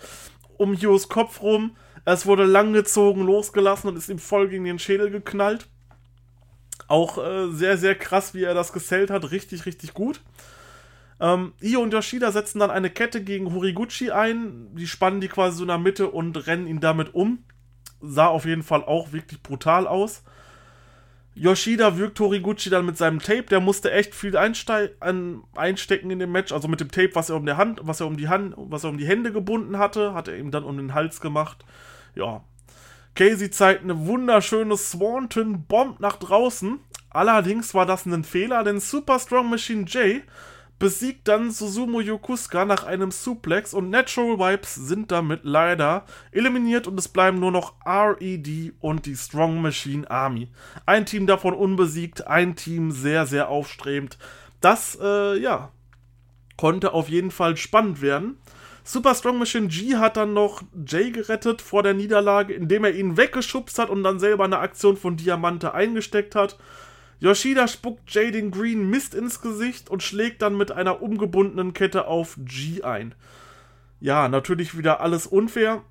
[0.59, 1.75] um Hios Kopf rum.
[2.05, 5.67] Es wurde langgezogen, losgelassen und ist ihm voll gegen den Schädel geknallt.
[6.87, 9.31] Auch äh, sehr, sehr krass, wie er das gesellt hat.
[9.31, 10.21] Richtig, richtig gut.
[11.19, 14.75] Ähm, Io und Yoshida setzen dann eine Kette gegen Horiguchi ein.
[14.75, 17.43] Die spannen die quasi so in der Mitte und rennen ihn damit um.
[18.01, 20.23] Sah auf jeden Fall auch wirklich brutal aus.
[21.39, 26.33] Yoshida wirkt Toriguchi dann mit seinem Tape, der musste echt viel an, einstecken in dem
[26.33, 28.55] Match, also mit dem Tape, was er um die Hand, was er um die Hand,
[28.57, 31.63] was er um die Hände gebunden hatte, hat er ihm dann um den Hals gemacht.
[32.13, 32.43] Ja.
[33.15, 36.79] Casey zeigt eine wunderschöne Swanton Bomb nach draußen.
[37.09, 40.23] Allerdings war das ein Fehler, denn Super Strong Machine J
[40.79, 46.97] besiegt dann Susumu Yokusuka nach einem Suplex und Natural Vibes sind damit leider eliminiert und
[46.97, 50.47] es bleiben nur noch RED und die Strong Machine Army.
[50.85, 54.17] Ein Team davon unbesiegt, ein Team sehr, sehr aufstrebend.
[54.61, 55.71] Das, äh, ja,
[56.57, 58.37] konnte auf jeden Fall spannend werden.
[58.83, 63.17] Super Strong Machine G hat dann noch Jay gerettet vor der Niederlage, indem er ihn
[63.17, 66.57] weggeschubst hat und dann selber eine Aktion von Diamante eingesteckt hat.
[67.19, 72.37] Yoshida spuckt Jaden Green Mist ins Gesicht und schlägt dann mit einer umgebundenen Kette auf
[72.37, 73.13] G ein.
[73.99, 75.83] Ja, natürlich wieder alles unfair.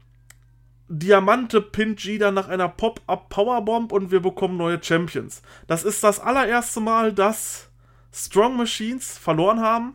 [0.89, 5.43] Diamante pinnt G dann nach einer Pop-Up Powerbomb und wir bekommen neue Champions.
[5.67, 7.69] Das ist das allererste Mal, dass
[8.11, 9.95] Strong Machines verloren haben.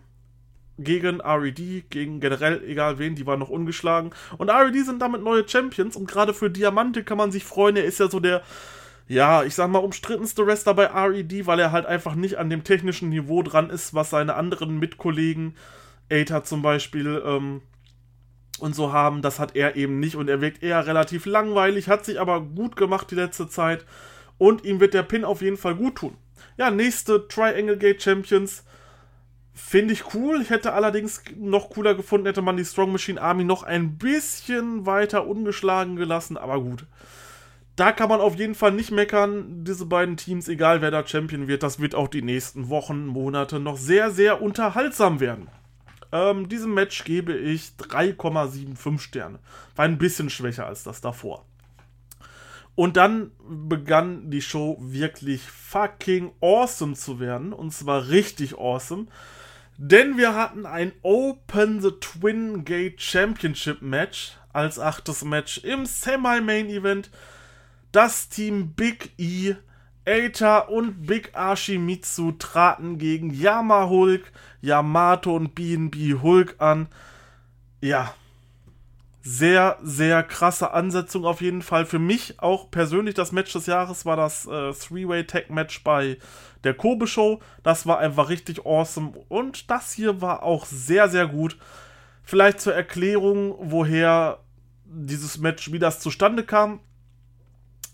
[0.77, 4.11] Gegen RED, gegen generell egal wen, die waren noch ungeschlagen.
[4.37, 7.75] Und RED sind damit neue Champions und gerade für Diamante kann man sich freuen.
[7.75, 8.43] Er ist ja so der
[9.07, 12.63] ja, ich sag mal, umstrittenste Wrestler bei RED, weil er halt einfach nicht an dem
[12.63, 15.55] technischen Niveau dran ist, was seine anderen Mitkollegen,
[16.09, 17.61] Aether zum Beispiel, ähm,
[18.59, 19.21] und so haben.
[19.21, 22.75] Das hat er eben nicht und er wirkt eher relativ langweilig, hat sich aber gut
[22.75, 23.85] gemacht die letzte Zeit
[24.37, 26.15] und ihm wird der Pin auf jeden Fall gut tun.
[26.57, 28.63] Ja, nächste Triangle Gate Champions.
[29.55, 30.41] Finde ich cool.
[30.41, 34.85] Ich hätte allerdings noch cooler gefunden, hätte man die Strong Machine Army noch ein bisschen
[34.85, 36.85] weiter ungeschlagen gelassen, aber gut
[37.75, 39.63] da kann man auf jeden Fall nicht meckern.
[39.63, 43.59] Diese beiden Teams, egal wer da Champion wird, das wird auch die nächsten Wochen, Monate
[43.59, 45.47] noch sehr, sehr unterhaltsam werden.
[46.12, 49.39] Ähm, diesem Match gebe ich 3,75 Sterne.
[49.75, 51.45] War ein bisschen schwächer als das davor.
[52.75, 57.53] Und dann begann die Show wirklich fucking awesome zu werden.
[57.53, 59.07] Und zwar richtig awesome.
[59.77, 66.69] Denn wir hatten ein Open the Twin Gate Championship Match als achtes Match im Semi-Main
[66.69, 67.09] Event
[67.93, 69.56] das Team Big E,
[70.06, 76.88] Eita und Big Archimitsu traten gegen Yama Hulk, Yamato und BNB Hulk an.
[77.79, 78.13] Ja,
[79.21, 81.86] sehr, sehr krasse Ansetzung auf jeden Fall.
[81.86, 86.17] Für mich auch persönlich das Match des Jahres war das äh, Three-Way-Tag-Match bei
[86.65, 87.41] der Kobe Show.
[87.62, 89.13] Das war einfach richtig awesome.
[89.29, 91.58] Und das hier war auch sehr, sehr gut.
[92.23, 94.39] Vielleicht zur Erklärung, woher
[94.84, 96.82] dieses Match, wie das zustande kam.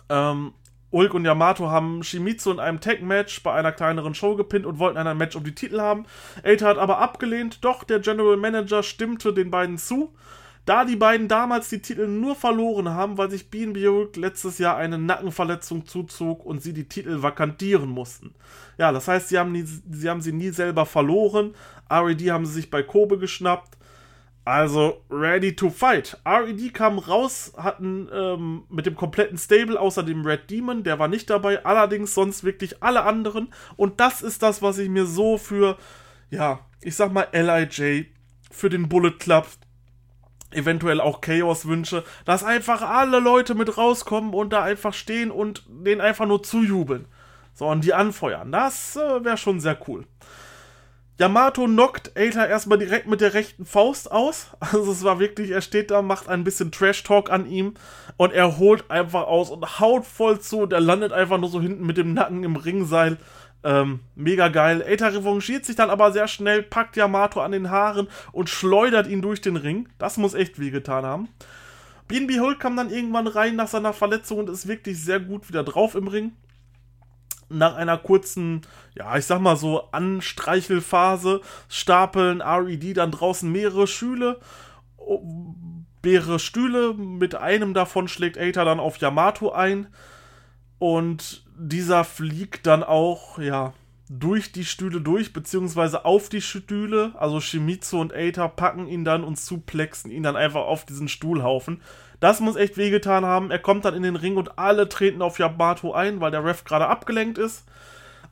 [0.09, 0.53] Ähm,
[0.91, 4.97] Ulk und Yamato haben Shimizu in einem Tag-Match bei einer kleineren Show gepinnt und wollten
[4.97, 6.05] ein Match um die Titel haben.
[6.43, 10.13] Eita hat aber abgelehnt, doch der General Manager stimmte den beiden zu.
[10.65, 14.77] Da die beiden damals die Titel nur verloren haben, weil sich BNB Hulk letztes Jahr
[14.77, 18.35] eine Nackenverletzung zuzog und sie die Titel vakantieren mussten.
[18.77, 21.55] Ja, das heißt, sie haben, nie, sie haben sie nie selber verloren.
[21.89, 23.78] RED haben sie sich bei Kobe geschnappt.
[24.49, 26.17] Also, ready to fight.
[26.25, 31.07] RED kam raus, hatten ähm, mit dem kompletten Stable außer dem Red Demon, der war
[31.07, 33.53] nicht dabei, allerdings sonst wirklich alle anderen.
[33.75, 35.77] Und das ist das, was ich mir so für,
[36.31, 38.07] ja, ich sag mal, LIJ,
[38.49, 39.45] für den Bullet Club,
[40.49, 45.63] eventuell auch Chaos wünsche, dass einfach alle Leute mit rauskommen und da einfach stehen und
[45.67, 47.05] denen einfach nur zujubeln.
[47.53, 48.51] So, und die anfeuern.
[48.51, 50.07] Das äh, wäre schon sehr cool.
[51.19, 54.47] Yamato knockt Aether erstmal direkt mit der rechten Faust aus.
[54.71, 57.73] Also es war wirklich, er steht da, macht ein bisschen Trash-Talk an ihm
[58.15, 61.59] und er holt einfach aus und haut voll zu und er landet einfach nur so
[61.59, 63.17] hinten mit dem Nacken im Ringseil.
[63.65, 64.81] Ähm, mega geil.
[64.81, 69.21] Aether revanchiert sich dann aber sehr schnell, packt Yamato an den Haaren und schleudert ihn
[69.21, 69.89] durch den Ring.
[69.97, 71.27] Das muss echt wehgetan haben.
[72.07, 75.65] BNB Hulk kam dann irgendwann rein nach seiner Verletzung und ist wirklich sehr gut wieder
[75.65, 76.31] drauf im Ring
[77.49, 78.61] nach einer kurzen,
[78.95, 84.39] ja, ich sag mal so, Anstreichelphase stapeln RED dann draußen mehrere Schüle,
[86.03, 86.93] mehrere Stühle.
[86.93, 89.87] Mit einem davon schlägt Aether dann auf Yamato ein.
[90.77, 93.73] Und dieser fliegt dann auch, ja,
[94.09, 97.13] durch die Stühle durch, beziehungsweise auf die Stühle.
[97.15, 101.81] Also Shimizu und Aether packen ihn dann und suplexen ihn dann einfach auf diesen Stuhlhaufen.
[102.19, 103.51] Das muss echt wehgetan haben.
[103.51, 106.63] Er kommt dann in den Ring und alle treten auf Yamato ein, weil der Ref
[106.63, 107.65] gerade abgelenkt ist.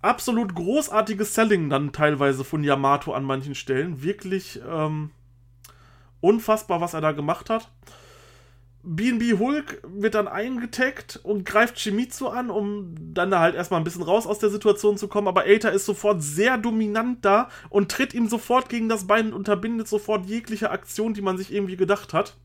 [0.02, 4.04] Absolut großartiges Selling dann teilweise von Yamato an manchen Stellen.
[4.04, 5.12] Wirklich ähm,
[6.20, 7.70] unfassbar, was er da gemacht hat.
[8.84, 13.84] BNB Hulk wird dann eingetaggt und greift Shimizu an, um dann da halt erstmal ein
[13.84, 15.28] bisschen raus aus der Situation zu kommen.
[15.28, 19.34] Aber Aether ist sofort sehr dominant da und tritt ihm sofort gegen das Bein und
[19.34, 22.38] unterbindet sofort jegliche Aktion, die man sich irgendwie gedacht hat.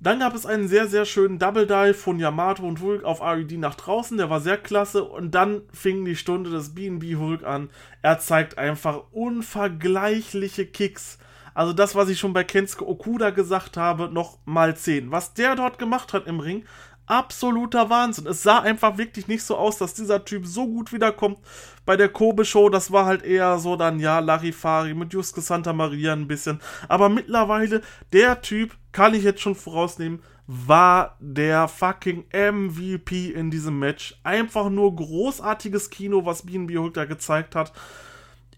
[0.00, 3.58] Dann gab es einen sehr, sehr schönen Double Dive von Yamato und Hulk auf RED
[3.58, 4.16] nach draußen.
[4.16, 5.02] Der war sehr klasse.
[5.02, 7.70] Und dann fing die Stunde des BB Hulk an.
[8.02, 11.18] Er zeigt einfach unvergleichliche Kicks.
[11.52, 15.10] Also das, was ich schon bei Kensuke Okuda gesagt habe, noch mal 10.
[15.10, 16.64] Was der dort gemacht hat im Ring,
[17.08, 18.26] absoluter Wahnsinn.
[18.26, 21.38] Es sah einfach wirklich nicht so aus, dass dieser Typ so gut wiederkommt.
[21.84, 26.12] Bei der Kobe-Show, das war halt eher so dann, ja, Larifari mit Yusuke Santa Maria
[26.12, 26.60] ein bisschen.
[26.86, 27.82] Aber mittlerweile,
[28.12, 34.18] der Typ, kann ich jetzt schon vorausnehmen, war der fucking MVP in diesem Match.
[34.24, 37.72] Einfach nur großartiges Kino, was BNB Hulk da gezeigt hat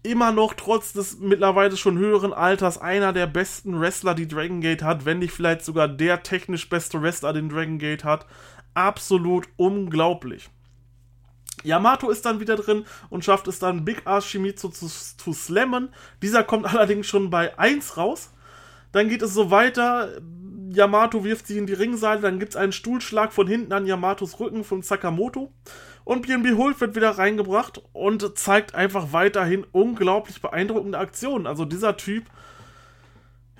[0.01, 4.81] immer noch trotz des mittlerweile schon höheren Alters einer der besten Wrestler, die Dragon Gate
[4.81, 8.25] hat, wenn nicht vielleicht sogar der technisch beste Wrestler, den Dragon Gate hat.
[8.73, 10.49] Absolut unglaublich.
[11.63, 15.89] Yamato ist dann wieder drin und schafft es dann, Big Ass Shimizu zu, zu slammen.
[16.23, 18.31] Dieser kommt allerdings schon bei 1 raus.
[18.91, 20.21] Dann geht es so weiter.
[20.73, 24.39] Yamato wirft sich in die Ringseite, dann gibt es einen Stuhlschlag von hinten an Yamatos
[24.39, 25.51] Rücken von Sakamoto.
[26.03, 31.45] Und BNB Hulk wird wieder reingebracht und zeigt einfach weiterhin unglaublich beeindruckende Aktionen.
[31.45, 32.25] Also dieser Typ,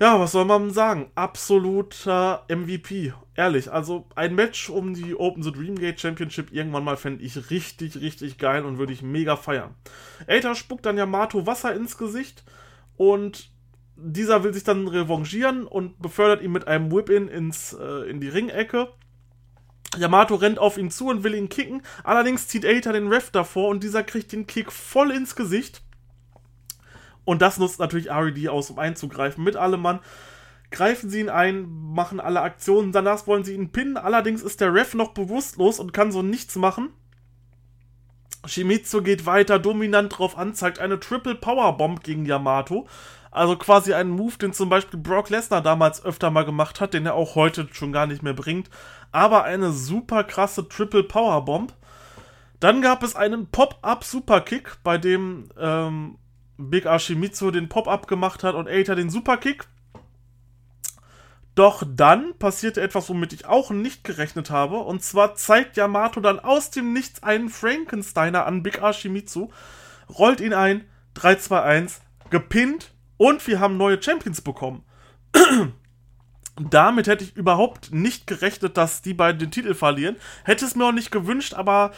[0.00, 1.10] ja, was soll man sagen?
[1.14, 3.12] Absoluter MVP.
[3.34, 8.00] Ehrlich, also ein Match um die Open the Dreamgate Championship irgendwann mal fände ich richtig,
[8.00, 9.74] richtig geil und würde ich mega feiern.
[10.26, 12.42] Aether spuckt dann Yamato Wasser ins Gesicht
[12.96, 13.52] und
[13.96, 18.88] dieser will sich dann revanchieren und befördert ihn mit einem Whip-In äh, in die Ringecke.
[19.96, 21.82] Yamato rennt auf ihn zu und will ihn kicken.
[22.02, 25.82] Allerdings zieht Aether den Ref davor und dieser kriegt den Kick voll ins Gesicht.
[27.24, 29.44] Und das nutzt natürlich RED aus, um einzugreifen.
[29.44, 30.00] Mit allem Mann
[30.70, 32.92] greifen sie ihn ein, machen alle Aktionen.
[32.92, 33.96] Danach wollen sie ihn pinnen.
[33.96, 36.90] Allerdings ist der Ref noch bewusstlos und kann so nichts machen.
[38.44, 42.88] Shimizu geht weiter dominant drauf an, zeigt eine Triple Power Bomb gegen Yamato.
[43.32, 47.06] Also quasi einen Move, den zum Beispiel Brock Lesnar damals öfter mal gemacht hat, den
[47.06, 48.70] er auch heute schon gar nicht mehr bringt
[49.12, 51.74] aber eine super krasse Triple Power Bomb.
[52.58, 56.18] Dann gab es einen Pop-Up Superkick, bei dem ähm,
[56.56, 59.66] Big Ashimitsu den Pop-Up gemacht hat und Aether den Superkick.
[61.54, 64.78] Doch dann passierte etwas, womit ich auch nicht gerechnet habe.
[64.78, 69.50] Und zwar zeigt Yamato dann aus dem Nichts einen Frankensteiner an Big Ashimitsu,
[70.08, 72.91] rollt ihn ein, 3, 2, 1, gepinnt
[73.22, 74.82] und wir haben neue Champions bekommen.
[76.70, 80.16] damit hätte ich überhaupt nicht gerechnet, dass die beiden den Titel verlieren.
[80.42, 81.92] Hätte es mir auch nicht gewünscht, aber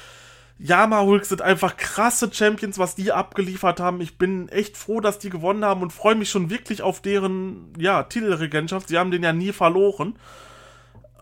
[0.58, 4.02] Yama Hulk sind einfach krasse Champions, was die abgeliefert haben.
[4.02, 7.72] Ich bin echt froh, dass die gewonnen haben und freue mich schon wirklich auf deren
[7.78, 8.88] ja, Titelregentschaft.
[8.88, 10.16] Sie haben den ja nie verloren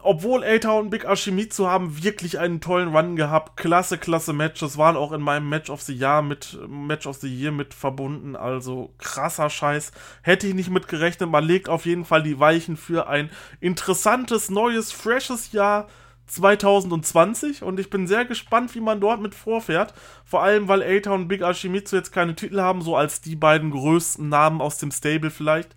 [0.02, 3.56] obwohl Eita und Big Ashimitsu haben wirklich einen tollen Run gehabt.
[3.56, 4.76] Klasse, klasse Matches.
[4.78, 8.36] Waren auch in meinem Match of the Year mit, Match of the Year mit verbunden.
[8.36, 9.92] Also krasser Scheiß.
[10.22, 11.30] Hätte ich nicht mit gerechnet.
[11.30, 15.88] Man legt auf jeden Fall die Weichen für ein interessantes, neues, freshes Jahr
[16.26, 19.92] 2020 und ich bin sehr gespannt, wie man dort mit vorfährt.
[20.24, 23.70] Vor allem, weil Eita und Big Ashimitsu jetzt keine Titel haben, so als die beiden
[23.70, 25.74] größten Namen aus dem Stable vielleicht.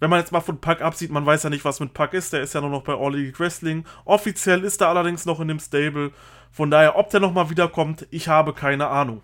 [0.00, 2.32] Wenn man jetzt mal von Puck absieht, man weiß ja nicht, was mit Puck ist,
[2.32, 3.84] der ist ja nur noch bei All Elite Wrestling.
[4.04, 6.12] Offiziell ist er allerdings noch in dem Stable.
[6.50, 9.22] Von daher, ob der nochmal wiederkommt, ich habe keine Ahnung.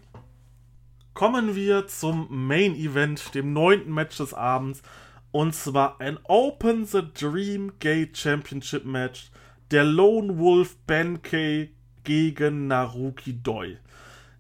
[1.15, 4.83] Kommen wir zum Main Event, dem neunten Match des Abends.
[5.31, 9.31] Und zwar ein Open the Dream Gate Championship Match
[9.71, 11.71] der Lone Wolf Benkei
[12.03, 13.79] gegen Naruki Doi.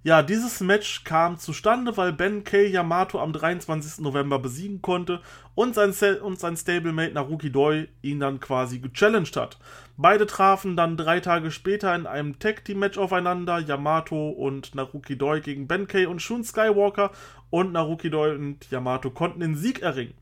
[0.06, 4.00] Ja, dieses Match kam zustande, weil Benkei Yamato am 23.
[4.00, 5.22] November besiegen konnte
[5.54, 9.56] und sein, und sein Stablemate Naruki Doi ihn dann quasi gechallenged hat.
[9.96, 13.60] Beide trafen dann drei Tage später in einem Tag Team Match aufeinander.
[13.60, 17.10] Yamato und Naruki Doi gegen Benkei und Shun Skywalker
[17.48, 20.12] und Naruki Doi und Yamato konnten den Sieg erringen.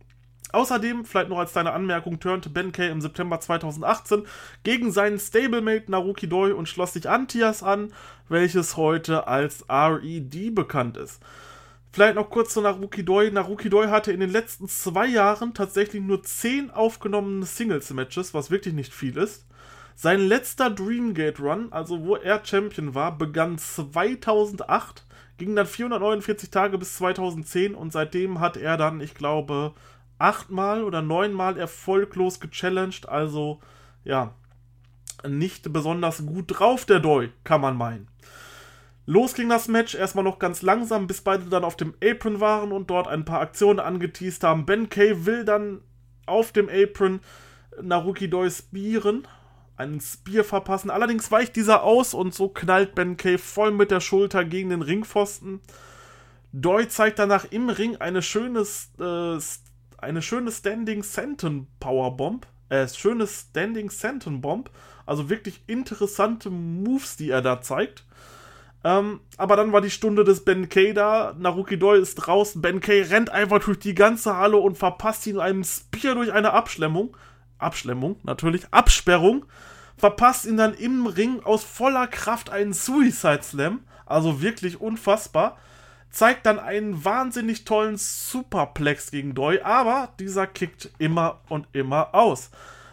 [0.52, 4.26] Außerdem, vielleicht noch als kleine Anmerkung, turnte Ben Kay im September 2018
[4.62, 7.92] gegen seinen Stablemate Naruki Doi und schloss sich Antias an,
[8.28, 11.22] welches heute als RED bekannt ist.
[11.90, 13.30] Vielleicht noch kurz zu Naruki Doi.
[13.30, 18.74] Naruki Doi hatte in den letzten zwei Jahren tatsächlich nur zehn aufgenommene Singles-Matches, was wirklich
[18.74, 19.46] nicht viel ist.
[19.94, 25.04] Sein letzter Dreamgate Run, also wo er Champion war, begann 2008,
[25.36, 29.74] ging dann 449 Tage bis 2010 und seitdem hat er dann, ich glaube,
[30.22, 33.60] achtmal oder neunmal erfolglos gechallenged, also
[34.04, 34.34] ja,
[35.28, 38.08] nicht besonders gut drauf, der Doi, kann man meinen.
[39.04, 42.70] Los ging das Match, erstmal noch ganz langsam, bis beide dann auf dem Apron waren
[42.70, 44.64] und dort ein paar Aktionen angeteased haben.
[44.64, 45.80] Ben Kay will dann
[46.24, 47.20] auf dem Apron
[47.80, 49.26] Naruki Doi spieren,
[49.76, 50.90] einen Spear verpassen.
[50.90, 54.82] Allerdings weicht dieser aus und so knallt Ben Kay voll mit der Schulter gegen den
[54.82, 55.60] Ringpfosten.
[56.52, 59.40] Doi zeigt danach im Ring eine schöne äh,
[60.02, 62.46] eine schöne Standing Senton Powerbomb.
[62.68, 64.70] Äh, schöne Standing Senton Bomb.
[65.06, 68.04] Also wirklich interessante Moves, die er da zeigt.
[68.84, 71.34] Ähm, aber dann war die Stunde des Ben Kay da.
[71.38, 72.60] Naruki Doi ist draußen.
[72.60, 76.52] Ben Kay rennt einfach durch die ganze Halle und verpasst ihn einem Spear durch eine
[76.52, 77.16] Abschlemmung.
[77.58, 78.62] Abschlemmung, natürlich.
[78.72, 79.44] Absperrung.
[79.96, 83.84] Verpasst ihn dann im Ring aus voller Kraft einen Suicide Slam.
[84.04, 85.58] Also wirklich unfassbar
[86.12, 92.50] zeigt dann einen wahnsinnig tollen Superplex gegen Doi, aber dieser kickt immer und immer aus.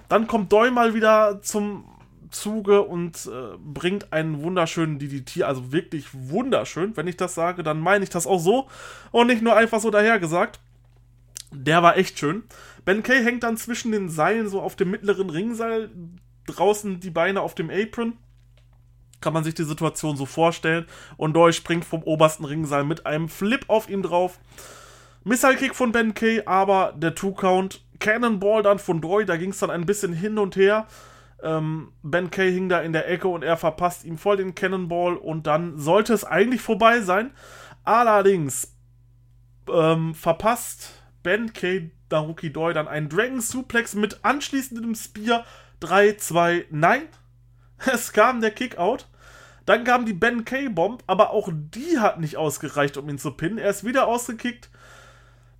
[0.07, 1.85] Dann kommt Doi mal wieder zum
[2.31, 6.95] Zuge und äh, bringt einen wunderschönen DDT, also wirklich wunderschön.
[6.95, 8.67] Wenn ich das sage, dann meine ich das auch so
[9.11, 10.59] und nicht nur einfach so dahergesagt.
[11.51, 12.43] Der war echt schön.
[12.85, 15.89] Ben Kay hängt dann zwischen den Seilen so auf dem mittleren Ringseil,
[16.45, 18.13] draußen die Beine auf dem Apron
[19.21, 20.85] kann man sich die Situation so vorstellen.
[21.17, 24.39] Und Doi springt vom obersten Ringseil mit einem Flip auf ihn drauf.
[25.23, 27.81] Missile Kick von Ben Kay, aber der Two-Count.
[27.99, 30.87] Cannonball dann von Doi, da ging es dann ein bisschen hin und her.
[31.43, 35.15] Ähm, ben Kay hing da in der Ecke und er verpasst ihm voll den Cannonball
[35.15, 37.31] und dann sollte es eigentlich vorbei sein.
[37.83, 38.73] Allerdings
[39.71, 45.45] ähm, verpasst Ben Kay Naruki Doi dann einen Dragon Suplex mit anschließendem Spear
[45.79, 47.03] 3, 2, nein,
[47.91, 49.05] Es kam der Kickout.
[49.65, 53.59] Dann kam die Ben K-Bomb, aber auch die hat nicht ausgereicht, um ihn zu pinnen.
[53.59, 54.69] Er ist wieder ausgekickt.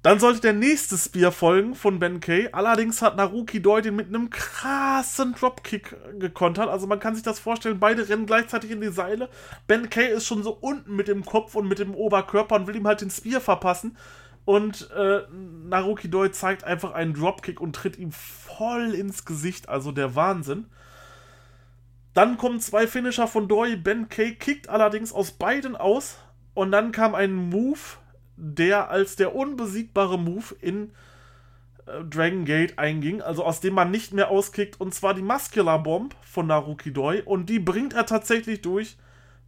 [0.01, 2.49] Dann sollte der nächste Spear folgen von Ben K.
[2.53, 6.69] Allerdings hat Naruki Doi den mit einem krassen Dropkick gekontert.
[6.69, 9.27] Also man kann sich das vorstellen, beide rennen gleichzeitig in die Seile.
[9.67, 12.77] Ben K ist schon so unten mit dem Kopf und mit dem Oberkörper und will
[12.77, 13.97] ihm halt den Spear verpassen.
[14.45, 15.23] Und äh,
[15.67, 19.67] Naruki Doi zeigt einfach einen Dropkick und tritt ihm voll ins Gesicht.
[19.67, 20.67] Also der Wahnsinn.
[22.13, 23.75] Dann kommen zwei Finisher von Doi.
[23.75, 26.17] Ben Kay kickt allerdings aus beiden aus.
[26.53, 27.79] Und dann kam ein Move,
[28.35, 30.91] der als der unbesiegbare Move in
[31.85, 35.81] äh, Dragon Gate einging, also aus dem man nicht mehr auskickt, und zwar die Muscular
[35.81, 37.21] Bomb von Naruki Doi.
[37.23, 38.97] Und die bringt er tatsächlich durch.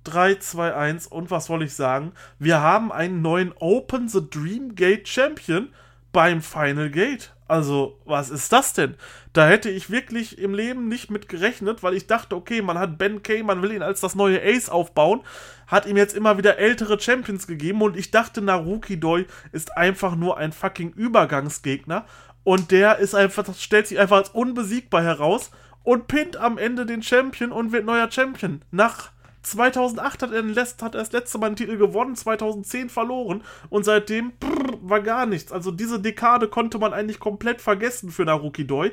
[0.04, 1.08] 3, 2, 1.
[1.08, 2.14] Und was soll ich sagen?
[2.40, 5.70] Wir haben einen neuen Open the Dream Gate Champion
[6.12, 7.34] beim Final Gate.
[7.52, 8.96] Also, was ist das denn?
[9.34, 12.98] Da hätte ich wirklich im Leben nicht mit gerechnet, weil ich dachte, okay, man hat
[12.98, 15.20] Ben Kay, man will ihn als das neue Ace aufbauen,
[15.68, 20.16] hat ihm jetzt immer wieder ältere Champions gegeben und ich dachte, Naruki Doi ist einfach
[20.16, 22.06] nur ein fucking Übergangsgegner
[22.46, 25.52] und der ist einfach, stellt sich einfach als unbesiegbar heraus
[25.84, 28.62] und pinnt am Ende den Champion und wird neuer Champion.
[28.72, 29.12] Nach
[29.44, 33.84] 2008 hat er, Letzt, hat er das letzte Mal einen Titel gewonnen, 2010 verloren und
[33.84, 35.52] seitdem brrr, war gar nichts.
[35.52, 38.92] Also diese Dekade konnte man eigentlich komplett vergessen für Naruki Doi.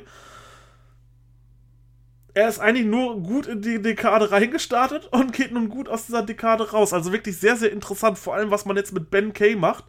[2.33, 6.23] Er ist eigentlich nur gut in die Dekade reingestartet und geht nun gut aus dieser
[6.23, 6.93] Dekade raus.
[6.93, 9.85] Also wirklich sehr, sehr interessant, vor allem was man jetzt mit Ben Kay macht.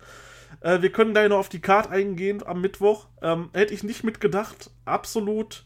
[0.60, 3.06] Äh, wir können gleich noch auf die Card eingehen am Mittwoch.
[3.22, 4.70] Ähm, hätte ich nicht mitgedacht.
[4.84, 5.64] Absolut,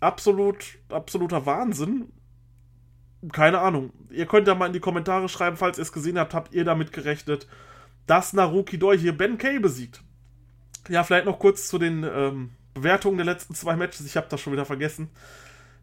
[0.00, 2.10] absolut, absoluter Wahnsinn
[3.32, 3.92] keine Ahnung.
[4.10, 6.64] Ihr könnt ja mal in die Kommentare schreiben, falls ihr es gesehen habt, habt ihr
[6.64, 7.46] damit gerechnet,
[8.06, 10.02] dass Naruki Doi hier Ben Kay besiegt.
[10.88, 14.06] Ja, vielleicht noch kurz zu den ähm, Bewertungen der letzten zwei Matches.
[14.06, 15.10] Ich habe das schon wieder vergessen.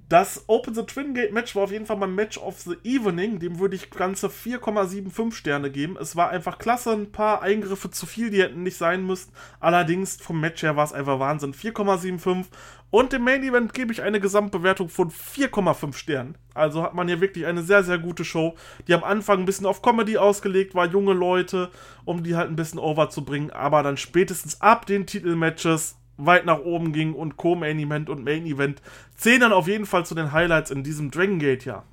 [0.10, 3.40] Das Open the Twin Gate Match war auf jeden Fall mein Match of the Evening.
[3.40, 5.98] Dem würde ich ganze 4,75 Sterne geben.
[6.00, 9.34] Es war einfach klasse, ein paar Eingriffe zu viel, die hätten nicht sein müssen.
[9.60, 11.54] Allerdings vom Match her war es einfach Wahnsinn.
[11.54, 12.46] 4,75.
[12.90, 16.38] Und im Main Event gebe ich eine Gesamtbewertung von 4,5 Sternen.
[16.54, 18.56] Also hat man hier wirklich eine sehr, sehr gute Show,
[18.88, 21.70] die am Anfang ein bisschen auf Comedy ausgelegt war, junge Leute,
[22.06, 23.52] um die halt ein bisschen over zu bringen.
[23.52, 28.46] Aber dann spätestens ab den Titelmatches weit nach oben ging und Co-Main Event und Main
[28.46, 28.82] Event
[29.16, 31.86] zählen dann auf jeden Fall zu den Highlights in diesem Dragon Gate Jahr.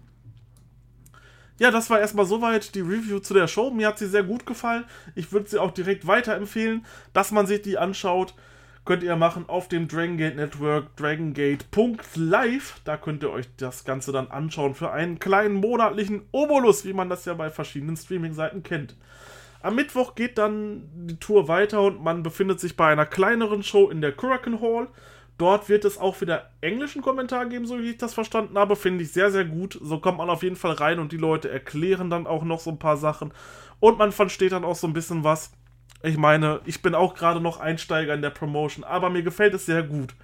[1.59, 3.71] Ja, das war erstmal soweit die Review zu der Show.
[3.71, 4.85] Mir hat sie sehr gut gefallen.
[5.15, 8.35] Ich würde sie auch direkt weiterempfehlen, dass man sich die anschaut.
[8.85, 12.81] Könnt ihr machen auf dem Dragon Gate Network dragongate.live.
[12.85, 17.09] Da könnt ihr euch das Ganze dann anschauen für einen kleinen monatlichen Obolus, wie man
[17.09, 18.97] das ja bei verschiedenen Streaming-Seiten kennt.
[19.65, 23.89] Am Mittwoch geht dann die Tour weiter und man befindet sich bei einer kleineren Show
[23.89, 24.89] in der Hurricane Hall.
[25.39, 28.77] Dort wird es auch wieder englischen Kommentar geben, so wie ich das verstanden habe.
[28.77, 29.79] Finde ich sehr, sehr gut.
[29.81, 32.69] So kommt man auf jeden Fall rein und die Leute erklären dann auch noch so
[32.69, 33.33] ein paar Sachen.
[33.81, 35.51] Und man versteht dann auch so ein bisschen was.
[36.03, 39.65] Ich meine, ich bin auch gerade noch Einsteiger in der Promotion, aber mir gefällt es
[39.65, 40.15] sehr gut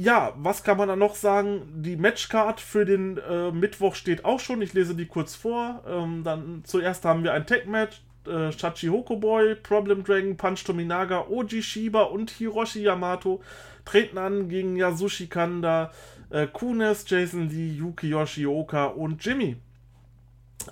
[0.00, 1.82] ja, was kann man da noch sagen?
[1.82, 4.62] Die Matchcard für den äh, Mittwoch steht auch schon.
[4.62, 5.82] Ich lese die kurz vor.
[5.86, 8.00] Ähm, dann zuerst haben wir ein Tag-Match.
[8.26, 13.42] Äh, Shachi Hokoboy, Problem Dragon, Punch Tominaga, Oji Shiba und Hiroshi Yamato
[13.84, 15.90] treten an gegen Yasushi Kanda,
[16.30, 19.56] äh, Kunes, Jason Lee, Yuki Yoshioka und Jimmy.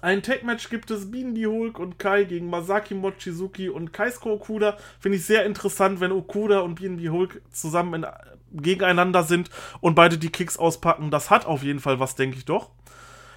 [0.03, 4.77] Ein Tag-Match gibt es Bindy Hulk und Kai gegen Masaki Mochizuki und Kaisuke Okuda.
[5.01, 8.07] Finde ich sehr interessant, wenn Okuda und Bindy Hulk zusammen in
[8.53, 11.11] gegeneinander sind und beide die Kicks auspacken.
[11.11, 12.71] Das hat auf jeden Fall was, denke ich doch.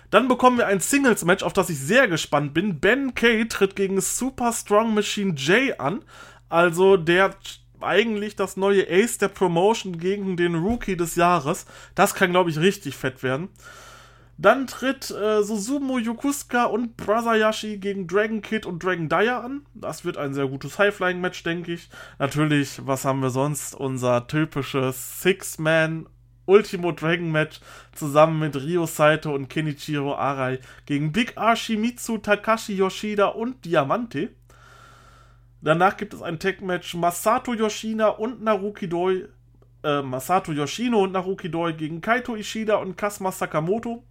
[0.09, 2.79] Dann bekommen wir ein Singles-Match, auf das ich sehr gespannt bin.
[2.79, 6.03] Ben Kay tritt gegen Super Strong Machine J an.
[6.49, 7.35] Also der
[7.79, 11.65] eigentlich das neue Ace der Promotion gegen den Rookie des Jahres.
[11.95, 13.49] Das kann, glaube ich, richtig fett werden.
[14.37, 19.65] Dann tritt äh, Susumu Yokusuka und Brother Yashi gegen Dragon Kid und Dragon Dyer an.
[19.75, 21.89] Das wird ein sehr gutes High-Flying-Match, denke ich.
[22.17, 23.75] Natürlich, was haben wir sonst?
[23.75, 26.07] Unser typisches Six-Man
[26.45, 27.59] Ultimo Dragon Match
[27.91, 34.29] zusammen mit Ryo Saito und Kenichiro Arai gegen Big Archimitsu, Takashi Yoshida und Diamante.
[35.61, 39.27] Danach gibt es ein Tag-Match Masato Yoshina und Naruki Doi,
[39.83, 44.03] äh, Masato Yoshino und Naruki Doi gegen Kaito Ishida und Kasuma Sakamoto.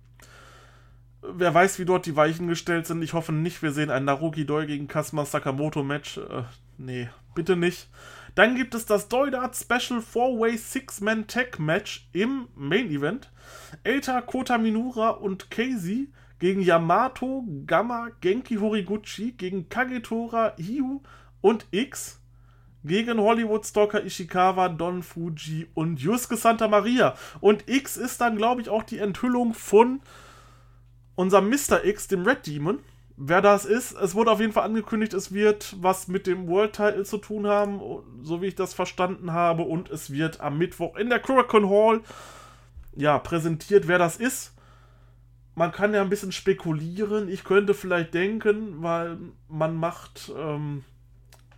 [1.22, 3.02] Wer weiß, wie dort die Weichen gestellt sind.
[3.02, 6.16] Ich hoffe nicht, wir sehen ein Naruki Doi gegen Kasuma Sakamoto Match.
[6.16, 6.44] Äh,
[6.78, 7.88] nee, bitte nicht.
[8.34, 13.30] Dann gibt es das Doidart Special 4-Way Six-Man Tag Match im Main Event.
[13.84, 21.00] Eita Kota Minura und Casey gegen Yamato, Gamma, Genki Horiguchi, gegen Kagetora, Hiu
[21.42, 22.20] und X
[22.82, 27.14] gegen Hollywood Stalker Ishikawa, Don Fuji und Yusuke Santa Maria.
[27.40, 30.00] Und X ist dann, glaube ich, auch die Enthüllung von
[31.20, 31.84] unser Mr.
[31.84, 32.78] X, dem Red Demon.
[33.14, 36.72] Wer das ist, es wurde auf jeden Fall angekündigt, es wird was mit dem World
[36.72, 37.78] Title zu tun haben,
[38.22, 39.62] so wie ich das verstanden habe.
[39.64, 42.00] Und es wird am Mittwoch in der Kuracon Hall
[42.96, 44.54] ja, präsentiert, wer das ist.
[45.54, 47.28] Man kann ja ein bisschen spekulieren.
[47.28, 50.84] Ich könnte vielleicht denken, weil man macht ähm,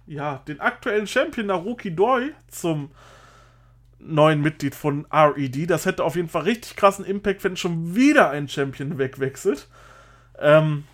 [0.09, 2.91] ja, den aktuellen Champion Naruki Doi zum
[4.05, 5.70] neuen Mitglied von RED.
[5.70, 9.68] Das hätte auf jeden Fall richtig krassen Impact, wenn schon wieder ein Champion wegwechselt.
[10.38, 10.84] Ähm,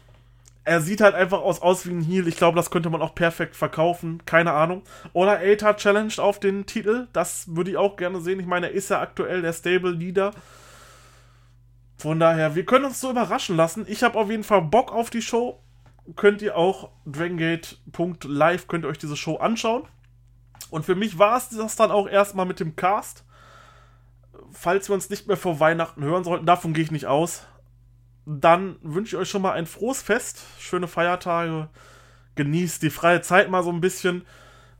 [0.64, 2.28] er sieht halt einfach aus, aus wie ein Heal.
[2.28, 4.22] Ich glaube, das könnte man auch perfekt verkaufen.
[4.26, 4.82] Keine Ahnung.
[5.14, 7.08] Oder Aether challenged auf den Titel.
[7.14, 8.38] Das würde ich auch gerne sehen.
[8.38, 10.32] Ich meine, er ist ja aktuell der Stable Leader.
[11.96, 13.86] Von daher, wir können uns so überraschen lassen.
[13.88, 15.58] Ich habe auf jeden Fall Bock auf die Show.
[16.16, 19.84] Könnt ihr auch dragongate.live könnt ihr euch diese Show anschauen.
[20.70, 23.24] Und für mich war es das dann auch erstmal mit dem Cast.
[24.52, 27.46] Falls wir uns nicht mehr vor Weihnachten hören sollten, davon gehe ich nicht aus.
[28.26, 31.68] Dann wünsche ich euch schon mal ein frohes Fest, schöne Feiertage,
[32.34, 34.24] genießt die freie Zeit mal so ein bisschen.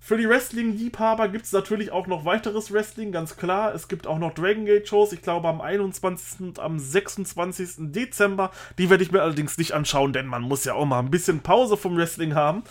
[0.00, 3.74] Für die Wrestling-Liebhaber gibt es natürlich auch noch weiteres Wrestling, ganz klar.
[3.74, 6.40] Es gibt auch noch Dragon Gate-Shows, ich glaube am 21.
[6.40, 7.90] und am 26.
[7.92, 8.50] Dezember.
[8.78, 11.40] Die werde ich mir allerdings nicht anschauen, denn man muss ja auch mal ein bisschen
[11.40, 12.62] Pause vom Wrestling haben.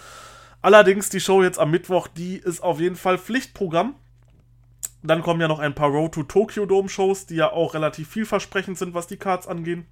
[0.61, 3.95] Allerdings die Show jetzt am Mittwoch, die ist auf jeden Fall Pflichtprogramm.
[5.03, 8.09] Dann kommen ja noch ein paar Road to Tokyo Dome Shows, die ja auch relativ
[8.09, 9.85] vielversprechend sind, was die Cards angehen.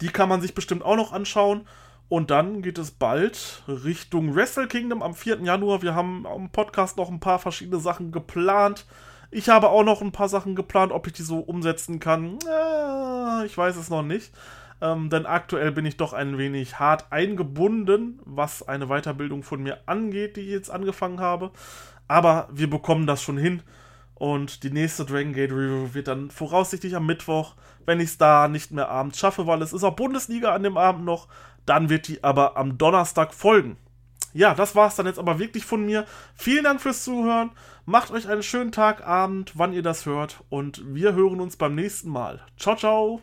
[0.00, 1.66] Die kann man sich bestimmt auch noch anschauen.
[2.08, 5.40] Und dann geht es bald Richtung Wrestle Kingdom am 4.
[5.40, 5.80] Januar.
[5.80, 8.84] Wir haben am Podcast noch ein paar verschiedene Sachen geplant.
[9.30, 12.38] Ich habe auch noch ein paar Sachen geplant, ob ich die so umsetzen kann.
[12.46, 14.30] Äh, ich weiß es noch nicht.
[14.82, 19.78] Ähm, denn aktuell bin ich doch ein wenig hart eingebunden, was eine Weiterbildung von mir
[19.86, 21.52] angeht, die ich jetzt angefangen habe.
[22.08, 23.62] Aber wir bekommen das schon hin.
[24.16, 27.54] Und die nächste Dragon Gate Review wird dann voraussichtlich am Mittwoch,
[27.86, 30.76] wenn ich es da nicht mehr abends schaffe, weil es ist auch Bundesliga an dem
[30.76, 31.28] Abend noch.
[31.64, 33.76] Dann wird die aber am Donnerstag folgen.
[34.34, 36.06] Ja, das war es dann jetzt aber wirklich von mir.
[36.34, 37.52] Vielen Dank fürs Zuhören.
[37.86, 40.42] Macht euch einen schönen Tag, Abend, wann ihr das hört.
[40.48, 42.40] Und wir hören uns beim nächsten Mal.
[42.56, 43.20] Ciao, ciao.